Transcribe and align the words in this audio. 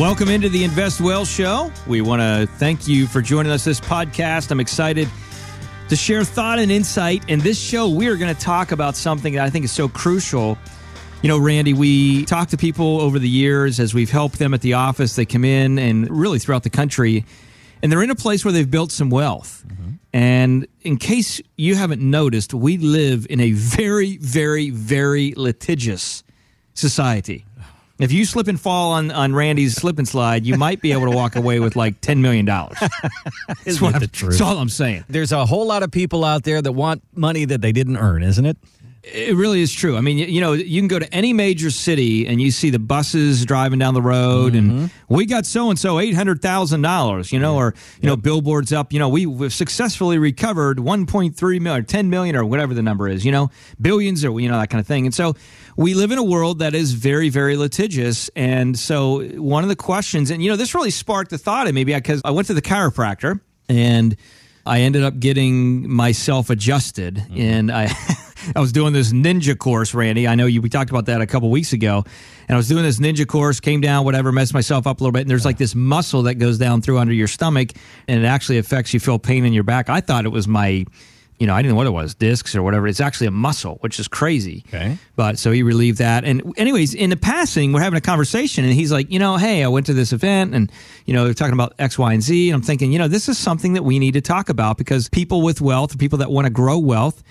Welcome 0.00 0.30
into 0.30 0.48
the 0.48 0.64
Invest 0.64 1.02
Well 1.02 1.26
show. 1.26 1.70
We 1.86 2.00
want 2.00 2.22
to 2.22 2.48
thank 2.56 2.88
you 2.88 3.06
for 3.06 3.20
joining 3.20 3.52
us 3.52 3.64
this 3.64 3.78
podcast. 3.78 4.50
I'm 4.50 4.58
excited 4.58 5.06
to 5.90 5.94
share 5.94 6.24
thought 6.24 6.58
and 6.58 6.72
insight. 6.72 7.28
In 7.28 7.40
this 7.40 7.60
show, 7.60 7.86
we 7.86 8.06
are 8.08 8.16
going 8.16 8.34
to 8.34 8.40
talk 8.40 8.72
about 8.72 8.96
something 8.96 9.34
that 9.34 9.44
I 9.44 9.50
think 9.50 9.66
is 9.66 9.72
so 9.72 9.90
crucial. 9.90 10.56
You 11.20 11.28
know, 11.28 11.36
Randy, 11.36 11.74
we 11.74 12.24
talk 12.24 12.48
to 12.48 12.56
people 12.56 13.02
over 13.02 13.18
the 13.18 13.28
years 13.28 13.78
as 13.78 13.92
we've 13.92 14.08
helped 14.08 14.38
them 14.38 14.54
at 14.54 14.62
the 14.62 14.72
office. 14.72 15.16
They 15.16 15.26
come 15.26 15.44
in 15.44 15.78
and 15.78 16.10
really 16.10 16.38
throughout 16.38 16.62
the 16.62 16.70
country, 16.70 17.26
and 17.82 17.92
they're 17.92 18.02
in 18.02 18.08
a 18.08 18.14
place 18.14 18.42
where 18.42 18.52
they've 18.52 18.70
built 18.70 18.92
some 18.92 19.10
wealth. 19.10 19.62
Mm-hmm. 19.68 19.90
And 20.14 20.66
in 20.80 20.96
case 20.96 21.42
you 21.58 21.74
haven't 21.74 22.00
noticed, 22.00 22.54
we 22.54 22.78
live 22.78 23.26
in 23.28 23.38
a 23.38 23.52
very, 23.52 24.16
very, 24.16 24.70
very 24.70 25.34
litigious 25.36 26.24
society. 26.72 27.44
If 28.00 28.12
you 28.12 28.24
slip 28.24 28.48
and 28.48 28.58
fall 28.58 28.92
on, 28.92 29.10
on 29.10 29.34
Randy's 29.34 29.74
slip 29.74 29.98
and 29.98 30.08
slide, 30.08 30.46
you 30.46 30.56
might 30.56 30.80
be 30.80 30.92
able 30.92 31.10
to 31.10 31.16
walk 31.16 31.36
away 31.36 31.60
with 31.60 31.76
like 31.76 32.00
$10 32.00 32.18
million. 32.18 32.46
That's, 33.64 33.80
what 33.80 33.92
I'm- 33.92 34.00
the 34.00 34.08
truth? 34.08 34.32
that's 34.32 34.40
all 34.40 34.58
I'm 34.58 34.70
saying. 34.70 35.04
There's 35.08 35.32
a 35.32 35.44
whole 35.44 35.66
lot 35.66 35.82
of 35.82 35.90
people 35.90 36.24
out 36.24 36.44
there 36.44 36.62
that 36.62 36.72
want 36.72 37.02
money 37.14 37.44
that 37.44 37.60
they 37.60 37.72
didn't 37.72 37.98
earn, 37.98 38.22
isn't 38.22 38.46
it? 38.46 38.56
It 39.02 39.34
really 39.34 39.62
is 39.62 39.72
true. 39.72 39.96
I 39.96 40.02
mean, 40.02 40.18
you, 40.18 40.42
know, 40.42 40.52
you 40.52 40.78
can 40.78 40.86
go 40.86 40.98
to 40.98 41.14
any 41.14 41.32
major 41.32 41.70
city 41.70 42.26
and 42.26 42.40
you 42.40 42.50
see 42.50 42.68
the 42.68 42.78
buses 42.78 43.46
driving 43.46 43.78
down 43.78 43.94
the 43.94 44.02
road, 44.02 44.54
and 44.54 44.70
mm-hmm. 44.70 45.14
we 45.14 45.24
got 45.24 45.46
so 45.46 45.70
and 45.70 45.78
so 45.78 45.98
eight 45.98 46.14
hundred 46.14 46.42
thousand 46.42 46.82
dollars, 46.82 47.32
you 47.32 47.38
know, 47.38 47.56
or 47.56 47.74
you 48.02 48.08
know, 48.08 48.16
billboards 48.16 48.74
up. 48.74 48.92
You 48.92 48.98
know, 48.98 49.08
we, 49.08 49.24
we've 49.24 49.54
successfully 49.54 50.18
recovered 50.18 50.80
one 50.80 51.06
point 51.06 51.34
three 51.34 51.58
million, 51.58 51.82
or 51.82 51.86
ten 51.86 52.10
million, 52.10 52.36
or 52.36 52.44
whatever 52.44 52.74
the 52.74 52.82
number 52.82 53.08
is. 53.08 53.24
You 53.24 53.32
know, 53.32 53.50
billions, 53.80 54.22
or 54.22 54.38
you 54.38 54.50
know 54.50 54.58
that 54.58 54.68
kind 54.68 54.80
of 54.80 54.86
thing. 54.86 55.06
And 55.06 55.14
so, 55.14 55.34
we 55.76 55.94
live 55.94 56.10
in 56.10 56.18
a 56.18 56.24
world 56.24 56.60
that 56.60 56.74
is 56.74 56.92
very, 56.92 57.28
very 57.28 57.56
litigious. 57.56 58.30
And 58.36 58.78
so, 58.78 59.22
one 59.40 59.62
of 59.62 59.68
the 59.68 59.76
questions, 59.76 60.30
and 60.30 60.42
you 60.42 60.50
know, 60.50 60.56
this 60.56 60.74
really 60.74 60.90
sparked 60.90 61.30
the 61.30 61.38
thought 61.38 61.66
in 61.66 61.74
me 61.74 61.84
because 61.84 62.20
I 62.24 62.30
went 62.30 62.48
to 62.48 62.54
the 62.54 62.62
chiropractor 62.62 63.40
and. 63.68 64.16
I 64.66 64.80
ended 64.80 65.02
up 65.02 65.18
getting 65.18 65.90
myself 65.90 66.50
adjusted, 66.50 67.14
mm-hmm. 67.14 67.40
and 67.40 67.72
I 67.72 67.86
I 68.56 68.60
was 68.60 68.72
doing 68.72 68.92
this 68.92 69.12
ninja 69.12 69.56
course, 69.56 69.94
Randy. 69.94 70.26
I 70.28 70.34
know 70.34 70.46
you 70.46 70.62
we 70.62 70.68
talked 70.68 70.90
about 70.90 71.06
that 71.06 71.20
a 71.20 71.26
couple 71.26 71.50
weeks 71.50 71.72
ago, 71.72 72.04
and 72.48 72.54
I 72.54 72.56
was 72.56 72.68
doing 72.68 72.82
this 72.82 72.98
ninja 72.98 73.26
course, 73.26 73.60
came 73.60 73.80
down, 73.80 74.04
whatever, 74.04 74.32
messed 74.32 74.54
myself 74.54 74.86
up 74.86 75.00
a 75.00 75.04
little 75.04 75.12
bit, 75.12 75.22
and 75.22 75.30
there's 75.30 75.44
like 75.44 75.58
this 75.58 75.74
muscle 75.74 76.22
that 76.22 76.34
goes 76.36 76.58
down 76.58 76.82
through 76.82 76.98
under 76.98 77.12
your 77.12 77.28
stomach, 77.28 77.70
and 78.08 78.22
it 78.22 78.26
actually 78.26 78.58
affects 78.58 78.94
you 78.94 79.00
feel 79.00 79.18
pain 79.18 79.44
in 79.44 79.52
your 79.52 79.64
back. 79.64 79.88
I 79.88 80.00
thought 80.00 80.24
it 80.24 80.30
was 80.30 80.46
my 80.46 80.84
you 81.40 81.46
know, 81.46 81.54
I 81.54 81.62
didn't 81.62 81.72
know 81.72 81.78
what 81.78 81.86
it 81.86 81.90
was, 81.90 82.14
discs 82.14 82.54
or 82.54 82.62
whatever. 82.62 82.86
It's 82.86 83.00
actually 83.00 83.26
a 83.26 83.32
muscle, 83.32 83.78
which 83.80 83.98
is 83.98 84.08
crazy. 84.08 84.62
Okay. 84.68 84.98
But 85.16 85.38
so 85.38 85.50
he 85.50 85.62
relieved 85.62 85.96
that. 85.98 86.24
And 86.24 86.52
anyways, 86.58 86.92
in 86.92 87.08
the 87.08 87.16
passing, 87.16 87.72
we're 87.72 87.80
having 87.80 87.96
a 87.96 88.02
conversation 88.02 88.62
and 88.64 88.74
he's 88.74 88.92
like, 88.92 89.10
you 89.10 89.18
know, 89.18 89.38
hey, 89.38 89.64
I 89.64 89.68
went 89.68 89.86
to 89.86 89.94
this 89.94 90.12
event 90.12 90.54
and, 90.54 90.70
you 91.06 91.14
know, 91.14 91.24
they're 91.24 91.32
talking 91.32 91.54
about 91.54 91.72
X, 91.78 91.98
Y, 91.98 92.12
and 92.12 92.22
Z. 92.22 92.50
And 92.50 92.56
I'm 92.56 92.62
thinking, 92.62 92.92
you 92.92 92.98
know, 92.98 93.08
this 93.08 93.26
is 93.26 93.38
something 93.38 93.72
that 93.72 93.84
we 93.84 93.98
need 93.98 94.12
to 94.12 94.20
talk 94.20 94.50
about 94.50 94.76
because 94.76 95.08
people 95.08 95.40
with 95.40 95.62
wealth, 95.62 95.98
people 95.98 96.18
that 96.18 96.30
want 96.30 96.44
to 96.44 96.50
grow 96.50 96.78
wealth, 96.78 97.22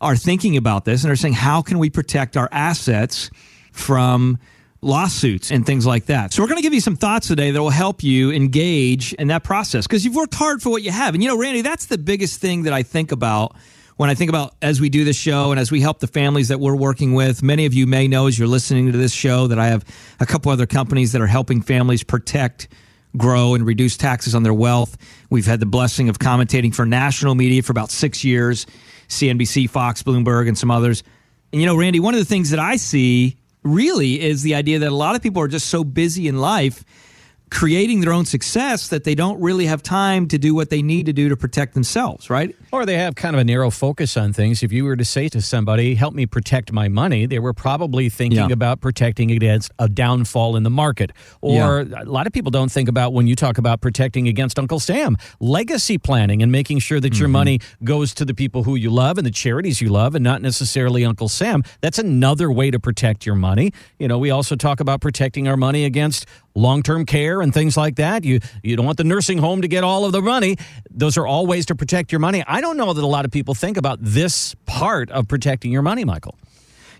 are 0.00 0.14
thinking 0.14 0.56
about 0.56 0.84
this 0.84 1.02
and 1.02 1.12
are 1.12 1.16
saying, 1.16 1.34
how 1.34 1.60
can 1.60 1.80
we 1.80 1.90
protect 1.90 2.36
our 2.36 2.48
assets 2.52 3.30
from 3.72 4.38
lawsuits 4.86 5.50
and 5.50 5.66
things 5.66 5.84
like 5.84 6.06
that. 6.06 6.32
So 6.32 6.42
we're 6.42 6.48
going 6.48 6.58
to 6.58 6.62
give 6.62 6.72
you 6.72 6.80
some 6.80 6.96
thoughts 6.96 7.28
today 7.28 7.50
that 7.50 7.60
will 7.60 7.70
help 7.70 8.02
you 8.02 8.30
engage 8.30 9.12
in 9.14 9.28
that 9.28 9.44
process 9.44 9.86
because 9.86 10.04
you've 10.04 10.14
worked 10.14 10.34
hard 10.34 10.62
for 10.62 10.70
what 10.70 10.82
you 10.82 10.90
have. 10.90 11.14
And 11.14 11.22
you 11.22 11.28
know, 11.28 11.36
Randy, 11.36 11.62
that's 11.62 11.86
the 11.86 11.98
biggest 11.98 12.40
thing 12.40 12.62
that 12.62 12.72
I 12.72 12.82
think 12.82 13.12
about 13.12 13.56
when 13.96 14.10
I 14.10 14.14
think 14.14 14.28
about 14.28 14.54
as 14.62 14.80
we 14.80 14.88
do 14.88 15.04
this 15.04 15.16
show 15.16 15.50
and 15.50 15.58
as 15.58 15.70
we 15.70 15.80
help 15.80 16.00
the 16.00 16.06
families 16.06 16.48
that 16.48 16.60
we're 16.60 16.76
working 16.76 17.14
with. 17.14 17.42
Many 17.42 17.66
of 17.66 17.74
you 17.74 17.86
may 17.86 18.08
know 18.08 18.26
as 18.26 18.38
you're 18.38 18.48
listening 18.48 18.92
to 18.92 18.98
this 18.98 19.12
show 19.12 19.46
that 19.48 19.58
I 19.58 19.66
have 19.66 19.84
a 20.20 20.26
couple 20.26 20.52
other 20.52 20.66
companies 20.66 21.12
that 21.12 21.20
are 21.20 21.26
helping 21.26 21.62
families 21.62 22.02
protect 22.02 22.68
grow 23.16 23.54
and 23.54 23.64
reduce 23.64 23.96
taxes 23.96 24.34
on 24.34 24.42
their 24.42 24.54
wealth. 24.54 24.96
We've 25.30 25.46
had 25.46 25.58
the 25.58 25.66
blessing 25.66 26.08
of 26.08 26.18
commentating 26.18 26.74
for 26.74 26.84
national 26.84 27.34
media 27.34 27.62
for 27.62 27.72
about 27.72 27.90
6 27.90 28.24
years, 28.24 28.66
CNBC, 29.08 29.70
Fox, 29.70 30.02
Bloomberg 30.02 30.48
and 30.48 30.58
some 30.58 30.70
others. 30.70 31.02
And 31.52 31.62
you 31.62 31.66
know, 31.66 31.76
Randy, 31.76 31.98
one 31.98 32.14
of 32.14 32.20
the 32.20 32.26
things 32.26 32.50
that 32.50 32.60
I 32.60 32.76
see 32.76 33.38
really 33.66 34.20
is 34.20 34.42
the 34.42 34.54
idea 34.54 34.78
that 34.78 34.90
a 34.90 34.94
lot 34.94 35.16
of 35.16 35.22
people 35.22 35.42
are 35.42 35.48
just 35.48 35.68
so 35.68 35.84
busy 35.84 36.28
in 36.28 36.38
life 36.38 36.84
creating 37.50 38.00
their 38.00 38.12
own 38.12 38.24
success 38.24 38.88
that 38.88 39.04
they 39.04 39.14
don't 39.14 39.40
really 39.40 39.66
have 39.66 39.82
time 39.82 40.26
to 40.28 40.36
do 40.36 40.54
what 40.54 40.68
they 40.68 40.82
need 40.82 41.06
to 41.06 41.12
do 41.12 41.28
to 41.28 41.36
protect 41.36 41.74
themselves, 41.74 42.28
right? 42.28 42.54
Or 42.72 42.84
they 42.84 42.98
have 42.98 43.14
kind 43.14 43.36
of 43.36 43.40
a 43.40 43.44
narrow 43.44 43.70
focus 43.70 44.16
on 44.16 44.32
things. 44.32 44.62
If 44.62 44.72
you 44.72 44.84
were 44.84 44.96
to 44.96 45.04
say 45.04 45.28
to 45.28 45.40
somebody, 45.40 45.94
help 45.94 46.12
me 46.12 46.26
protect 46.26 46.72
my 46.72 46.88
money, 46.88 47.24
they 47.24 47.38
were 47.38 47.52
probably 47.52 48.08
thinking 48.08 48.38
Yeah. 48.38 48.52
about 48.52 48.80
protecting 48.80 49.30
against 49.30 49.70
a 49.78 49.88
downfall 49.88 50.56
in 50.56 50.64
the 50.64 50.70
market. 50.70 51.12
Or 51.40 51.80
a 51.80 52.04
lot 52.04 52.26
of 52.26 52.32
people 52.32 52.50
don't 52.50 52.70
think 52.70 52.88
about 52.88 53.12
when 53.12 53.28
you 53.28 53.36
talk 53.36 53.58
about 53.58 53.80
protecting 53.80 54.26
against 54.26 54.58
Uncle 54.58 54.80
Sam, 54.80 55.16
legacy 55.38 55.98
planning 55.98 56.42
and 56.42 56.50
making 56.50 56.80
sure 56.80 56.98
that 56.98 57.18
your 57.18 57.26
mm-hmm. 57.26 57.32
money 57.32 57.60
goes 57.84 58.12
to 58.14 58.24
the 58.24 58.34
people 58.34 58.64
who 58.64 58.74
you 58.74 58.90
love 58.90 59.18
and 59.18 59.26
the 59.26 59.30
charities 59.30 59.80
you 59.80 59.88
love 59.88 60.16
and 60.16 60.24
not 60.24 60.42
necessarily 60.42 61.04
Uncle 61.04 61.28
Sam. 61.28 61.62
That's 61.80 61.98
another 61.98 62.50
way 62.50 62.72
to 62.72 62.80
protect 62.80 63.24
your 63.24 63.36
money. 63.36 63.72
You 64.00 64.08
know, 64.08 64.18
we 64.18 64.30
also 64.30 64.56
talk 64.56 64.80
about 64.80 65.00
protecting 65.00 65.46
our 65.46 65.56
money 65.56 65.84
against 65.84 66.26
long-term 66.54 67.04
care 67.04 67.35
and 67.40 67.52
things 67.52 67.76
like 67.76 67.96
that. 67.96 68.24
You 68.24 68.40
you 68.62 68.76
don't 68.76 68.86
want 68.86 68.98
the 68.98 69.04
nursing 69.04 69.38
home 69.38 69.62
to 69.62 69.68
get 69.68 69.84
all 69.84 70.04
of 70.04 70.12
the 70.12 70.22
money. 70.22 70.56
Those 70.90 71.16
are 71.16 71.26
all 71.26 71.46
ways 71.46 71.66
to 71.66 71.74
protect 71.74 72.12
your 72.12 72.18
money. 72.18 72.44
I 72.46 72.60
don't 72.60 72.76
know 72.76 72.92
that 72.92 73.02
a 73.02 73.06
lot 73.06 73.24
of 73.24 73.30
people 73.30 73.54
think 73.54 73.76
about 73.76 73.98
this 74.00 74.54
part 74.66 75.10
of 75.10 75.28
protecting 75.28 75.72
your 75.72 75.82
money, 75.82 76.04
Michael. 76.04 76.38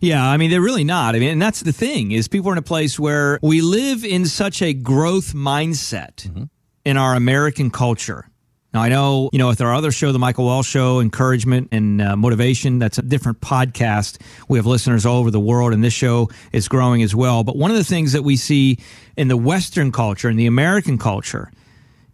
Yeah, 0.00 0.26
I 0.26 0.36
mean 0.36 0.50
they're 0.50 0.60
really 0.60 0.84
not. 0.84 1.14
I 1.14 1.18
mean, 1.18 1.30
and 1.30 1.42
that's 1.42 1.60
the 1.60 1.72
thing 1.72 2.12
is 2.12 2.28
people 2.28 2.50
are 2.50 2.52
in 2.52 2.58
a 2.58 2.62
place 2.62 2.98
where 2.98 3.38
we 3.42 3.60
live 3.60 4.04
in 4.04 4.26
such 4.26 4.62
a 4.62 4.74
growth 4.74 5.32
mindset 5.32 6.26
mm-hmm. 6.26 6.44
in 6.84 6.96
our 6.96 7.14
American 7.14 7.70
culture. 7.70 8.28
Now 8.76 8.82
I 8.82 8.90
know, 8.90 9.30
you 9.32 9.38
know, 9.38 9.46
with 9.46 9.62
our 9.62 9.74
other 9.74 9.90
show, 9.90 10.12
the 10.12 10.18
Michael 10.18 10.44
Wells 10.44 10.66
Show, 10.66 11.00
encouragement 11.00 11.68
and 11.72 12.02
uh, 12.02 12.14
motivation, 12.14 12.78
that's 12.78 12.98
a 12.98 13.02
different 13.02 13.40
podcast. 13.40 14.20
We 14.48 14.58
have 14.58 14.66
listeners 14.66 15.06
all 15.06 15.16
over 15.16 15.30
the 15.30 15.40
world, 15.40 15.72
and 15.72 15.82
this 15.82 15.94
show 15.94 16.28
is 16.52 16.68
growing 16.68 17.02
as 17.02 17.14
well. 17.14 17.42
But 17.42 17.56
one 17.56 17.70
of 17.70 17.78
the 17.78 17.84
things 17.84 18.12
that 18.12 18.22
we 18.22 18.36
see 18.36 18.78
in 19.16 19.28
the 19.28 19.36
Western 19.38 19.92
culture 19.92 20.28
and 20.28 20.38
the 20.38 20.44
American 20.44 20.98
culture 20.98 21.50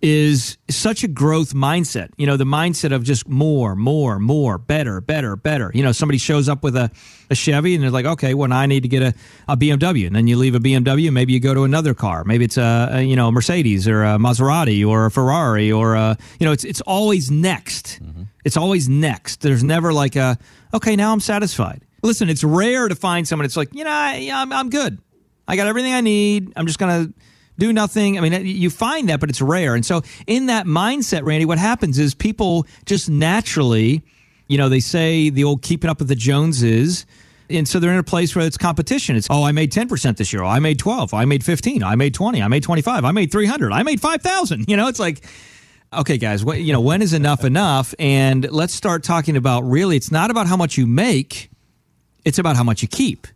is 0.03 0.59
such 0.69 1.05
a 1.05 1.09
growth 1.09 1.55
mindset. 1.55 2.11
You 2.17 2.27
know, 2.27 2.37
the 2.37 2.45
mindset 2.45 2.93
of 2.93 3.05
just 3.05 3.29
more, 3.29 3.77
more, 3.77 4.19
more, 4.19 4.59
better, 4.59 5.01
better, 5.01 5.37
better. 5.37 5.71
You 5.73 5.85
know, 5.85 5.93
somebody 5.93 6.19
shows 6.19 6.49
up 6.49 6.65
with 6.65 6.75
a, 6.75 6.91
a 7.31 7.37
Chevy 7.37 7.77
and 7.77 7.85
they're 7.85 7.91
like, 7.91 8.05
okay, 8.05 8.35
well, 8.35 8.53
I 8.53 8.67
need 8.67 8.83
to 8.83 8.89
get 8.89 9.03
a, 9.03 9.15
a 9.47 9.57
BMW. 9.57 10.09
And 10.09 10.17
then 10.17 10.27
you 10.27 10.37
leave 10.37 10.57
a 10.57 10.59
BMW, 10.59 11.13
maybe 11.13 11.33
you 11.33 11.39
go 11.41 11.55
to 11.55 11.63
another 11.63 11.95
car. 11.95 12.25
Maybe 12.25 12.45
it's 12.45 12.57
a, 12.57 12.89
a 12.93 13.03
you 13.03 13.15
know, 13.15 13.29
a 13.29 13.33
Mercedes 13.33 13.87
or 13.87 14.03
a 14.03 14.19
Maserati 14.19 14.87
or 14.87 15.07
a 15.07 15.11
Ferrari 15.11 15.71
or 15.71 15.95
a, 15.95 16.19
you 16.41 16.47
know, 16.47 16.53
it's, 16.53 16.65
it's 16.65 16.81
always 16.81 17.31
next. 17.31 18.01
Mm-hmm. 18.03 18.23
It's 18.45 18.57
always 18.57 18.89
next. 18.89 19.41
There's 19.41 19.63
never 19.63 19.93
like 19.93 20.17
a, 20.17 20.37
okay, 20.75 20.97
now 20.97 21.13
I'm 21.13 21.21
satisfied. 21.21 21.85
Listen, 22.03 22.29
it's 22.29 22.43
rare 22.43 22.89
to 22.89 22.97
find 22.97 23.29
someone 23.29 23.45
that's 23.45 23.57
like, 23.57 23.73
you 23.73 23.85
know, 23.85 23.91
I, 23.91 24.29
I'm, 24.35 24.53
I'm 24.53 24.69
good. 24.69 24.99
I 25.47 25.55
got 25.55 25.69
everything 25.69 25.95
I 25.95 26.01
need. 26.01 26.53
I'm 26.57 26.67
just 26.67 26.81
going 26.81 27.07
to 27.07 27.15
do 27.63 27.73
nothing. 27.73 28.19
I 28.19 28.21
mean, 28.21 28.45
you 28.45 28.71
find 28.71 29.09
that, 29.09 29.21
but 29.21 29.31
it's 29.31 29.41
rare. 29.41 29.77
And 29.77 29.87
so, 29.87 30.03
in 30.27 30.47
that 30.47 30.67
mindset, 30.67 31.25
Randy, 31.25 31.45
what 31.45 31.59
happens 31.59 31.97
is 31.97 32.13
people 32.13 32.67
just 32.87 33.09
naturally, 33.09 34.03
you 34.49 34.59
know, 34.59 34.69
they 34.69 34.81
say 34.81 35.31
the 35.31 35.45
old 35.45 35.63
keeping 35.63 35.89
up 35.89 36.01
with 36.01 36.09
the 36.09 36.17
Joneses. 36.17 37.07
And 37.49 37.69
so 37.69 37.79
they're 37.79 37.93
in 37.93 37.99
a 37.99 38.03
place 38.03 38.35
where 38.35 38.45
it's 38.45 38.59
competition. 38.59 39.15
It's, 39.15 39.29
oh, 39.31 39.45
I 39.45 39.53
made 39.53 39.71
10% 39.71 40.17
this 40.17 40.33
year. 40.33 40.43
Oh, 40.43 40.49
I 40.49 40.59
made 40.59 40.79
12. 40.81 41.15
I 41.15 41.25
made 41.25 41.45
15. 41.45 41.85
I 41.85 41.95
made 41.95 42.15
20. 42.15 42.43
I 42.43 42.49
made 42.49 42.63
25. 42.65 43.05
I 43.05 43.13
made 43.13 43.31
300. 43.31 43.73
I 43.73 43.83
made 43.85 44.01
5,000. 44.01 44.65
You 44.69 44.77
know, 44.77 44.89
it's 44.89 44.99
like, 44.99 45.25
okay, 45.93 46.19
guys, 46.19 46.45
what, 46.45 46.61
you 46.61 46.73
know, 46.73 46.81
when 46.81 47.01
is 47.03 47.13
enough 47.13 47.45
enough? 47.45 47.95
And 47.99 48.51
let's 48.51 48.75
start 48.75 49.05
talking 49.05 49.37
about 49.37 49.61
really, 49.63 49.97
it's 49.97 50.11
not 50.11 50.31
about 50.31 50.47
how 50.47 50.57
much 50.57 50.79
you 50.79 50.87
make, 50.87 51.51
it's 52.25 52.39
about 52.39 52.57
how 52.57 52.65
much 52.65 52.83
you 52.83 52.89
keep. 52.89 53.27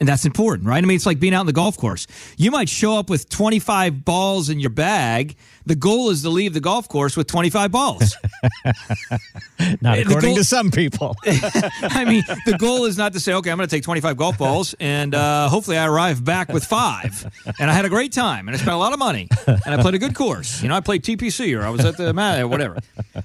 And 0.00 0.08
that's 0.08 0.24
important, 0.24 0.68
right? 0.68 0.82
I 0.82 0.86
mean, 0.86 0.94
it's 0.94 1.06
like 1.06 1.18
being 1.18 1.34
out 1.34 1.40
in 1.40 1.46
the 1.46 1.52
golf 1.52 1.76
course. 1.76 2.06
You 2.36 2.52
might 2.52 2.68
show 2.68 2.96
up 2.96 3.10
with 3.10 3.28
25 3.28 4.04
balls 4.04 4.48
in 4.48 4.60
your 4.60 4.70
bag. 4.70 5.34
The 5.66 5.74
goal 5.74 6.10
is 6.10 6.22
to 6.22 6.30
leave 6.30 6.54
the 6.54 6.60
golf 6.60 6.88
course 6.88 7.16
with 7.16 7.26
25 7.26 7.72
balls. 7.72 8.16
Not 9.80 9.98
according 9.98 10.30
goal- 10.30 10.36
to 10.36 10.44
some 10.44 10.70
people. 10.70 11.16
I 11.26 12.04
mean, 12.06 12.22
the 12.46 12.56
goal 12.58 12.84
is 12.84 12.96
not 12.96 13.12
to 13.14 13.20
say, 13.20 13.34
okay, 13.34 13.50
I'm 13.50 13.56
going 13.56 13.68
to 13.68 13.76
take 13.76 13.82
25 13.82 14.16
golf 14.16 14.38
balls 14.38 14.74
and 14.78 15.14
uh, 15.14 15.48
hopefully 15.48 15.76
I 15.76 15.86
arrive 15.86 16.24
back 16.24 16.48
with 16.48 16.64
five. 16.64 17.26
And 17.58 17.70
I 17.70 17.74
had 17.74 17.84
a 17.84 17.88
great 17.88 18.12
time 18.12 18.46
and 18.48 18.54
I 18.54 18.58
spent 18.58 18.72
a 18.72 18.78
lot 18.78 18.92
of 18.92 18.98
money 18.98 19.28
and 19.46 19.74
I 19.74 19.82
played 19.82 19.94
a 19.94 19.98
good 19.98 20.14
course. 20.14 20.62
You 20.62 20.68
know, 20.68 20.76
I 20.76 20.80
played 20.80 21.02
TPC 21.02 21.58
or 21.58 21.64
I 21.64 21.70
was 21.70 21.84
at 21.84 21.96
the 21.96 22.14
mat 22.14 22.40
or 22.40 22.46
whatever. 22.48 22.78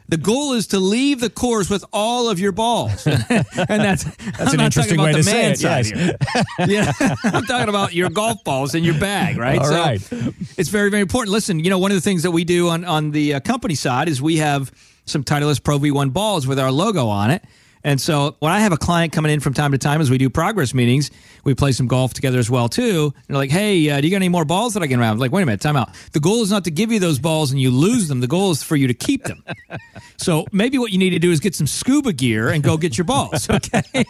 The 0.09 0.17
goal 0.17 0.53
is 0.53 0.67
to 0.67 0.79
leave 0.79 1.19
the 1.19 1.29
course 1.29 1.69
with 1.69 1.85
all 1.93 2.29
of 2.29 2.39
your 2.39 2.51
balls. 2.51 3.05
and 3.07 3.21
that's, 3.27 4.03
that's 4.03 4.53
an 4.53 4.59
interesting 4.59 4.99
way 4.99 5.13
to 5.13 5.23
say 5.23 5.51
it, 5.51 5.61
yes. 5.61 5.91
Yeah, 6.73 6.91
I'm 7.23 7.45
talking 7.45 7.69
about 7.69 7.93
your 7.93 8.09
golf 8.09 8.43
balls 8.43 8.73
in 8.73 8.83
your 8.83 8.97
bag, 8.99 9.37
right? 9.37 9.59
All 9.59 9.65
so 9.65 9.73
right. 9.73 10.01
it's 10.57 10.69
very, 10.69 10.89
very 10.89 11.01
important. 11.01 11.31
Listen, 11.31 11.59
you 11.59 11.69
know, 11.69 11.77
one 11.77 11.91
of 11.91 11.95
the 11.95 12.01
things 12.01 12.23
that 12.23 12.31
we 12.31 12.43
do 12.43 12.69
on 12.69 12.85
on 12.85 13.11
the 13.11 13.35
uh, 13.35 13.39
company 13.39 13.75
side 13.75 14.07
is 14.07 14.21
we 14.21 14.37
have 14.37 14.71
some 15.05 15.23
Titleist 15.23 15.63
Pro 15.63 15.77
V1 15.79 16.13
balls 16.13 16.47
with 16.47 16.59
our 16.59 16.71
logo 16.71 17.07
on 17.07 17.31
it. 17.31 17.43
And 17.83 17.99
so 17.99 18.35
when 18.39 18.51
I 18.51 18.59
have 18.59 18.71
a 18.71 18.77
client 18.77 19.11
coming 19.11 19.31
in 19.31 19.39
from 19.39 19.53
time 19.53 19.73
to 19.73 19.77
time 19.77 19.99
as 19.99 20.09
we 20.09 20.17
do 20.17 20.29
progress 20.29 20.73
meetings, 20.73 21.11
we 21.43 21.53
play 21.53 21.73
some 21.73 21.87
golf 21.87 22.13
together 22.13 22.39
as 22.39 22.49
well 22.49 22.69
too. 22.69 23.13
And 23.15 23.23
they're 23.27 23.37
like, 23.37 23.51
"Hey, 23.51 23.89
uh, 23.89 23.99
do 23.99 24.07
you 24.07 24.11
got 24.11 24.17
any 24.17 24.29
more 24.29 24.45
balls 24.45 24.73
that 24.75 24.83
I 24.83 24.87
can 24.87 24.99
round?" 24.99 25.13
I'm 25.13 25.19
like, 25.19 25.31
"Wait 25.31 25.43
a 25.43 25.45
minute, 25.45 25.61
time 25.61 25.75
out. 25.75 25.89
The 26.13 26.19
goal 26.19 26.41
is 26.43 26.51
not 26.51 26.63
to 26.63 26.71
give 26.71 26.91
you 26.91 26.99
those 26.99 27.19
balls 27.19 27.51
and 27.51 27.59
you 27.59 27.71
lose 27.71 28.07
them. 28.07 28.21
The 28.21 28.27
goal 28.27 28.51
is 28.51 28.63
for 28.63 28.75
you 28.75 28.87
to 28.87 28.93
keep 28.93 29.23
them. 29.25 29.43
so 30.17 30.45
maybe 30.51 30.77
what 30.77 30.91
you 30.91 30.97
need 30.97 31.11
to 31.11 31.19
do 31.19 31.31
is 31.31 31.39
get 31.39 31.55
some 31.55 31.67
scuba 31.67 32.13
gear 32.13 32.49
and 32.49 32.63
go 32.63 32.77
get 32.77 32.97
your 32.97 33.05
balls. 33.05 33.49
Okay. 33.63 34.03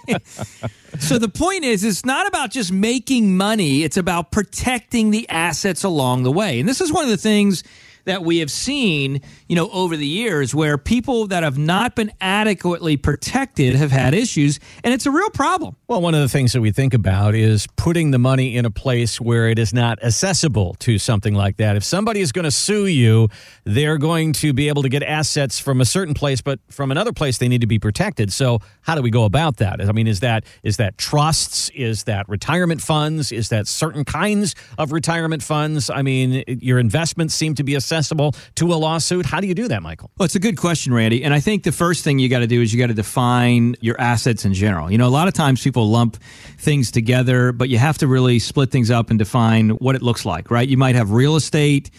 so 0.99 1.19
the 1.19 1.29
point 1.29 1.63
is, 1.63 1.83
it's 1.83 2.05
not 2.05 2.27
about 2.27 2.49
just 2.49 2.71
making 2.71 3.35
money. 3.37 3.83
It's 3.83 3.97
about 3.97 4.31
protecting 4.31 5.11
the 5.11 5.27
assets 5.29 5.83
along 5.83 6.23
the 6.23 6.31
way. 6.31 6.59
And 6.59 6.67
this 6.67 6.81
is 6.81 6.91
one 6.91 7.03
of 7.03 7.09
the 7.09 7.17
things 7.17 7.63
that 8.05 8.23
we 8.23 8.39
have 8.39 8.51
seen, 8.51 9.21
you 9.47 9.55
know, 9.55 9.69
over 9.69 9.95
the 9.95 10.07
years 10.07 10.53
where 10.53 10.77
people 10.77 11.27
that 11.27 11.43
have 11.43 11.57
not 11.57 11.95
been 11.95 12.11
adequately 12.19 12.97
protected 12.97 13.75
have 13.75 13.91
had 13.91 14.13
issues, 14.13 14.59
and 14.83 14.93
it's 14.93 15.05
a 15.05 15.11
real 15.11 15.29
problem. 15.29 15.75
Well, 15.87 16.01
one 16.01 16.13
of 16.13 16.21
the 16.21 16.29
things 16.29 16.53
that 16.53 16.61
we 16.61 16.71
think 16.71 16.93
about 16.93 17.35
is 17.35 17.67
putting 17.75 18.11
the 18.11 18.19
money 18.19 18.55
in 18.55 18.65
a 18.65 18.71
place 18.71 19.21
where 19.21 19.47
it 19.47 19.59
is 19.59 19.73
not 19.73 20.03
accessible 20.03 20.75
to 20.79 20.97
something 20.97 21.33
like 21.33 21.57
that. 21.57 21.75
If 21.75 21.83
somebody 21.83 22.21
is 22.21 22.31
going 22.31 22.45
to 22.45 22.51
sue 22.51 22.87
you, 22.87 23.29
they're 23.63 23.97
going 23.97 24.33
to 24.33 24.53
be 24.53 24.67
able 24.67 24.83
to 24.83 24.89
get 24.89 25.03
assets 25.03 25.59
from 25.59 25.81
a 25.81 25.85
certain 25.85 26.13
place, 26.13 26.41
but 26.41 26.59
from 26.69 26.91
another 26.91 27.13
place 27.13 27.37
they 27.37 27.47
need 27.47 27.61
to 27.61 27.67
be 27.67 27.79
protected. 27.79 28.31
So, 28.33 28.59
how 28.81 28.95
do 28.95 29.01
we 29.01 29.11
go 29.11 29.23
about 29.23 29.57
that? 29.57 29.81
I 29.81 29.91
mean, 29.91 30.07
is 30.07 30.19
that 30.21 30.45
is 30.63 30.77
that 30.77 30.97
trusts? 30.97 31.69
Is 31.73 32.03
that 32.03 32.27
retirement 32.27 32.81
funds? 32.81 33.31
Is 33.31 33.49
that 33.49 33.67
certain 33.67 34.03
kinds 34.03 34.55
of 34.77 34.91
retirement 34.91 35.43
funds? 35.43 35.89
I 35.89 36.01
mean, 36.01 36.43
your 36.47 36.79
investments 36.79 37.33
seem 37.33 37.55
to 37.55 37.63
be 37.63 37.75
a 37.75 37.81
accessible 37.93 38.33
to 38.55 38.73
a 38.73 38.75
lawsuit? 38.75 39.25
How 39.25 39.39
do 39.39 39.47
you 39.47 39.53
do 39.53 39.67
that, 39.67 39.83
Michael? 39.83 40.09
Well, 40.17 40.25
it's 40.25 40.35
a 40.35 40.39
good 40.39 40.57
question, 40.57 40.93
Randy. 40.93 41.23
And 41.23 41.33
I 41.33 41.39
think 41.39 41.63
the 41.63 41.71
first 41.71 42.03
thing 42.03 42.17
you 42.17 42.27
got 42.27 42.39
to 42.39 42.47
do 42.47 42.61
is 42.61 42.73
you 42.73 42.79
got 42.79 42.87
to 42.87 42.93
define 42.93 43.75
your 43.81 43.99
assets 44.01 44.45
in 44.45 44.53
general. 44.53 44.91
You 44.91 44.97
know, 44.97 45.07
a 45.07 45.09
lot 45.09 45.27
of 45.27 45.33
times 45.33 45.63
people 45.63 45.89
lump 45.89 46.17
things 46.57 46.89
together, 46.89 47.51
but 47.51 47.69
you 47.69 47.77
have 47.77 47.99
to 47.99 48.07
really 48.07 48.39
split 48.39 48.71
things 48.71 48.89
up 48.89 49.11
and 49.11 49.19
define 49.19 49.69
what 49.69 49.95
it 49.95 50.01
looks 50.01 50.25
like, 50.25 50.49
right? 50.49 50.67
You 50.67 50.77
might 50.77 50.95
have 50.95 51.11
real 51.11 51.35
estate. 51.35 51.91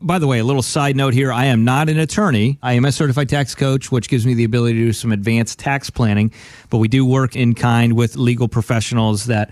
By 0.00 0.18
the 0.18 0.26
way, 0.26 0.38
a 0.38 0.44
little 0.44 0.62
side 0.62 0.96
note 0.96 1.14
here 1.14 1.32
I 1.32 1.46
am 1.46 1.64
not 1.64 1.88
an 1.88 1.98
attorney. 1.98 2.58
I 2.62 2.72
am 2.72 2.84
a 2.84 2.92
certified 2.92 3.28
tax 3.28 3.54
coach, 3.54 3.92
which 3.92 4.08
gives 4.08 4.26
me 4.26 4.34
the 4.34 4.44
ability 4.44 4.78
to 4.78 4.86
do 4.86 4.92
some 4.92 5.12
advanced 5.12 5.58
tax 5.58 5.90
planning, 5.90 6.32
but 6.70 6.78
we 6.78 6.88
do 6.88 7.04
work 7.04 7.36
in 7.36 7.54
kind 7.54 7.92
with 7.92 8.16
legal 8.16 8.48
professionals 8.48 9.26
that 9.26 9.50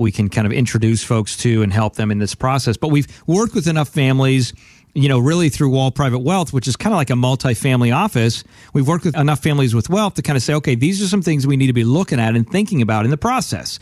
we 0.00 0.10
can 0.10 0.30
kind 0.30 0.46
of 0.46 0.52
introduce 0.52 1.04
folks 1.04 1.36
to 1.36 1.62
and 1.62 1.72
help 1.72 1.96
them 1.96 2.10
in 2.10 2.18
this 2.18 2.34
process. 2.34 2.78
But 2.78 2.88
we've 2.88 3.06
worked 3.26 3.54
with 3.54 3.66
enough 3.66 3.90
families 3.90 4.54
you 4.94 5.08
know, 5.08 5.18
really 5.18 5.48
through 5.48 5.70
Wall 5.70 5.90
Private 5.90 6.20
Wealth, 6.20 6.52
which 6.52 6.66
is 6.66 6.76
kind 6.76 6.92
of 6.92 6.96
like 6.96 7.10
a 7.10 7.16
multi-family 7.16 7.90
office, 7.90 8.44
we've 8.72 8.88
worked 8.88 9.04
with 9.04 9.16
enough 9.16 9.42
families 9.42 9.74
with 9.74 9.88
wealth 9.88 10.14
to 10.14 10.22
kind 10.22 10.36
of 10.36 10.42
say, 10.42 10.54
okay, 10.54 10.74
these 10.74 11.02
are 11.02 11.06
some 11.06 11.22
things 11.22 11.46
we 11.46 11.56
need 11.56 11.68
to 11.68 11.72
be 11.72 11.84
looking 11.84 12.18
at 12.18 12.34
and 12.34 12.48
thinking 12.50 12.82
about 12.82 13.04
in 13.04 13.10
the 13.10 13.16
process. 13.16 13.78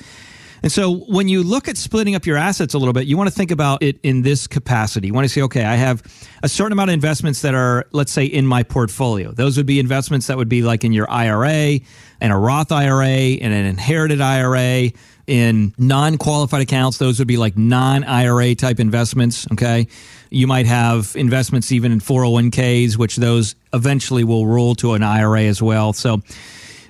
And 0.63 0.73
so 0.73 0.93
when 0.93 1.29
you 1.29 1.43
look 1.43 1.69
at 1.69 1.77
splitting 1.77 2.15
up 2.15 2.27
your 2.27 2.37
assets 2.37 2.75
a 2.75 2.79
little 2.79 2.93
bit, 2.93 3.07
you 3.07 3.17
want 3.17 3.29
to 3.29 3.35
think 3.35 3.51
about 3.51 3.83
it 3.83 3.99
in 4.03 4.23
this 4.23 4.47
capacity. 4.47 5.09
You 5.09 5.15
want 5.15 5.25
to 5.25 5.29
say, 5.29 5.43
okay, 5.43 5.65
I 5.65 5.77
have 5.77 6.03
a 6.43 6.49
certain 6.49 6.73
amount 6.73 6.91
of 6.91 6.95
investments 6.95 7.43
that 7.43 7.55
are, 7.55 7.87
let's 7.93 8.13
say, 8.13 8.25
in 8.25 8.47
my 8.47 8.63
portfolio. 8.63 9.33
Those 9.33 9.57
would 9.57 9.67
be 9.67 9.79
investments 9.79 10.27
that 10.27 10.37
would 10.37 10.49
be 10.49 10.63
like 10.63 10.85
in 10.85 10.93
your 10.93 11.11
IRA 11.11 11.81
and 12.21 12.33
a 12.33 12.37
Roth 12.37 12.73
IRA 12.73 13.07
and 13.07 13.53
an 13.55 13.67
inherited 13.67 14.21
IRA. 14.21 14.91
In 15.27 15.75
non 15.77 16.17
qualified 16.17 16.63
accounts, 16.63 16.97
those 16.97 17.19
would 17.19 17.29
be 17.29 17.37
like 17.37 17.55
non 17.59 18.03
IRA 18.03 18.55
type 18.55 18.81
investments. 18.81 19.47
Okay. 19.53 19.87
You 20.31 20.47
might 20.47 20.65
have 20.65 21.13
investments 21.17 21.71
even 21.71 21.93
in 21.93 22.01
401ks, 22.01 22.97
which 22.97 23.17
those 23.17 23.55
eventually 23.75 24.25
will 24.25 24.47
roll 24.47 24.75
to 24.77 24.95
an 24.95 25.03
IRA 25.03 25.43
as 25.43 25.61
well. 25.61 25.93
So 25.93 26.23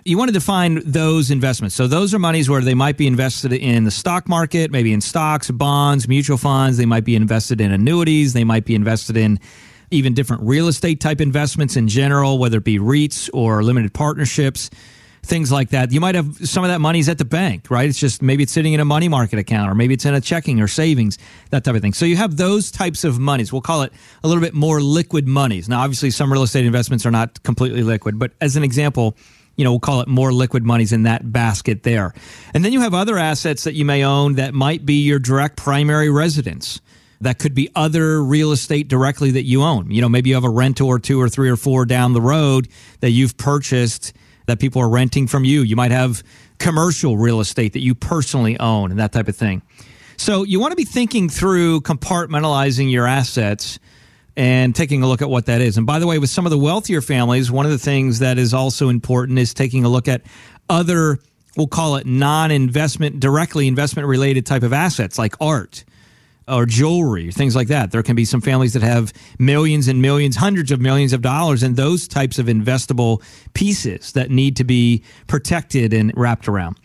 you 0.08 0.16
want 0.16 0.28
to 0.28 0.32
define 0.32 0.80
those 0.84 1.30
investments. 1.30 1.74
So 1.74 1.86
those 1.86 2.14
are 2.14 2.18
monies 2.18 2.48
where 2.48 2.62
they 2.62 2.74
might 2.74 2.96
be 2.96 3.06
invested 3.06 3.52
in 3.52 3.84
the 3.84 3.90
stock 3.90 4.26
market, 4.26 4.70
maybe 4.70 4.92
in 4.92 5.02
stocks, 5.02 5.50
bonds, 5.50 6.08
mutual 6.08 6.38
funds. 6.38 6.78
They 6.78 6.86
might 6.86 7.04
be 7.04 7.14
invested 7.14 7.60
in 7.60 7.72
annuities. 7.72 8.32
They 8.32 8.44
might 8.44 8.64
be 8.64 8.74
invested 8.74 9.18
in 9.18 9.38
even 9.90 10.14
different 10.14 10.42
real 10.42 10.68
estate 10.68 11.00
type 11.00 11.20
investments 11.20 11.76
in 11.76 11.88
general, 11.88 12.38
whether 12.38 12.58
it 12.58 12.64
be 12.64 12.78
REITs 12.78 13.28
or 13.34 13.62
limited 13.62 13.92
partnerships 13.92 14.70
things 15.22 15.52
like 15.52 15.70
that. 15.70 15.92
You 15.92 16.00
might 16.00 16.14
have 16.14 16.36
some 16.48 16.64
of 16.64 16.70
that 16.70 16.80
money's 16.80 17.08
at 17.08 17.18
the 17.18 17.24
bank, 17.24 17.70
right? 17.70 17.88
It's 17.88 17.98
just 17.98 18.22
maybe 18.22 18.42
it's 18.42 18.52
sitting 18.52 18.72
in 18.72 18.80
a 18.80 18.84
money 18.84 19.08
market 19.08 19.38
account 19.38 19.70
or 19.70 19.74
maybe 19.74 19.94
it's 19.94 20.04
in 20.04 20.14
a 20.14 20.20
checking 20.20 20.60
or 20.60 20.68
savings, 20.68 21.18
that 21.50 21.64
type 21.64 21.74
of 21.74 21.82
thing. 21.82 21.92
So 21.92 22.06
you 22.06 22.16
have 22.16 22.36
those 22.36 22.70
types 22.70 23.04
of 23.04 23.18
monies. 23.18 23.52
We'll 23.52 23.60
call 23.60 23.82
it 23.82 23.92
a 24.24 24.28
little 24.28 24.42
bit 24.42 24.54
more 24.54 24.80
liquid 24.80 25.26
monies. 25.28 25.68
Now, 25.68 25.80
obviously, 25.80 26.10
some 26.10 26.32
real 26.32 26.42
estate 26.42 26.64
investments 26.64 27.04
are 27.04 27.10
not 27.10 27.42
completely 27.42 27.82
liquid, 27.82 28.18
but 28.18 28.32
as 28.40 28.56
an 28.56 28.64
example, 28.64 29.16
you 29.58 29.64
know, 29.64 29.72
we'll 29.72 29.80
call 29.80 30.00
it 30.00 30.08
more 30.08 30.32
liquid 30.32 30.64
monies 30.64 30.92
in 30.92 31.02
that 31.02 31.32
basket 31.32 31.82
there. 31.82 32.14
And 32.54 32.64
then 32.64 32.72
you 32.72 32.80
have 32.80 32.94
other 32.94 33.18
assets 33.18 33.64
that 33.64 33.74
you 33.74 33.84
may 33.84 34.04
own 34.04 34.36
that 34.36 34.54
might 34.54 34.86
be 34.86 35.02
your 35.02 35.18
direct 35.18 35.56
primary 35.56 36.08
residence 36.08 36.80
that 37.20 37.40
could 37.40 37.54
be 37.54 37.68
other 37.74 38.22
real 38.22 38.52
estate 38.52 38.86
directly 38.86 39.32
that 39.32 39.42
you 39.42 39.64
own. 39.64 39.90
You 39.90 40.00
know, 40.00 40.08
maybe 40.08 40.30
you 40.30 40.36
have 40.36 40.44
a 40.44 40.50
rental 40.50 40.86
or 40.86 41.00
two 41.00 41.20
or 41.20 41.28
three 41.28 41.50
or 41.50 41.56
four 41.56 41.84
down 41.84 42.12
the 42.12 42.20
road 42.20 42.68
that 43.00 43.10
you've 43.10 43.36
purchased 43.36 44.12
that 44.46 44.60
people 44.60 44.80
are 44.80 44.88
renting 44.88 45.26
from 45.26 45.44
you. 45.44 45.62
You 45.62 45.74
might 45.74 45.90
have 45.90 46.22
commercial 46.58 47.16
real 47.16 47.40
estate 47.40 47.72
that 47.72 47.82
you 47.82 47.96
personally 47.96 48.58
own 48.60 48.92
and 48.92 49.00
that 49.00 49.12
type 49.12 49.26
of 49.26 49.36
thing. 49.36 49.62
So 50.16 50.44
you 50.44 50.60
want 50.60 50.70
to 50.72 50.76
be 50.76 50.84
thinking 50.84 51.28
through 51.28 51.80
compartmentalizing 51.80 52.90
your 52.90 53.06
assets 53.06 53.80
and 54.38 54.72
taking 54.72 55.02
a 55.02 55.08
look 55.08 55.20
at 55.20 55.28
what 55.28 55.46
that 55.46 55.60
is. 55.60 55.76
And 55.76 55.84
by 55.84 55.98
the 55.98 56.06
way, 56.06 56.20
with 56.20 56.30
some 56.30 56.46
of 56.46 56.50
the 56.50 56.58
wealthier 56.58 57.00
families, 57.02 57.50
one 57.50 57.66
of 57.66 57.72
the 57.72 57.78
things 57.78 58.20
that 58.20 58.38
is 58.38 58.54
also 58.54 58.88
important 58.88 59.36
is 59.36 59.52
taking 59.52 59.84
a 59.84 59.88
look 59.88 60.06
at 60.06 60.22
other, 60.70 61.18
we'll 61.56 61.66
call 61.66 61.96
it 61.96 62.06
non 62.06 62.52
investment, 62.52 63.18
directly 63.18 63.66
investment 63.66 64.06
related 64.06 64.46
type 64.46 64.62
of 64.62 64.72
assets 64.72 65.18
like 65.18 65.34
art 65.40 65.84
or 66.46 66.66
jewelry, 66.66 67.32
things 67.32 67.56
like 67.56 67.66
that. 67.66 67.90
There 67.90 68.02
can 68.04 68.14
be 68.14 68.24
some 68.24 68.40
families 68.40 68.74
that 68.74 68.82
have 68.82 69.12
millions 69.40 69.88
and 69.88 70.00
millions, 70.00 70.36
hundreds 70.36 70.70
of 70.70 70.80
millions 70.80 71.12
of 71.12 71.20
dollars, 71.20 71.64
and 71.64 71.74
those 71.74 72.06
types 72.06 72.38
of 72.38 72.46
investable 72.46 73.20
pieces 73.54 74.12
that 74.12 74.30
need 74.30 74.56
to 74.56 74.64
be 74.64 75.02
protected 75.26 75.92
and 75.92 76.12
wrapped 76.16 76.46
around. 76.46 76.78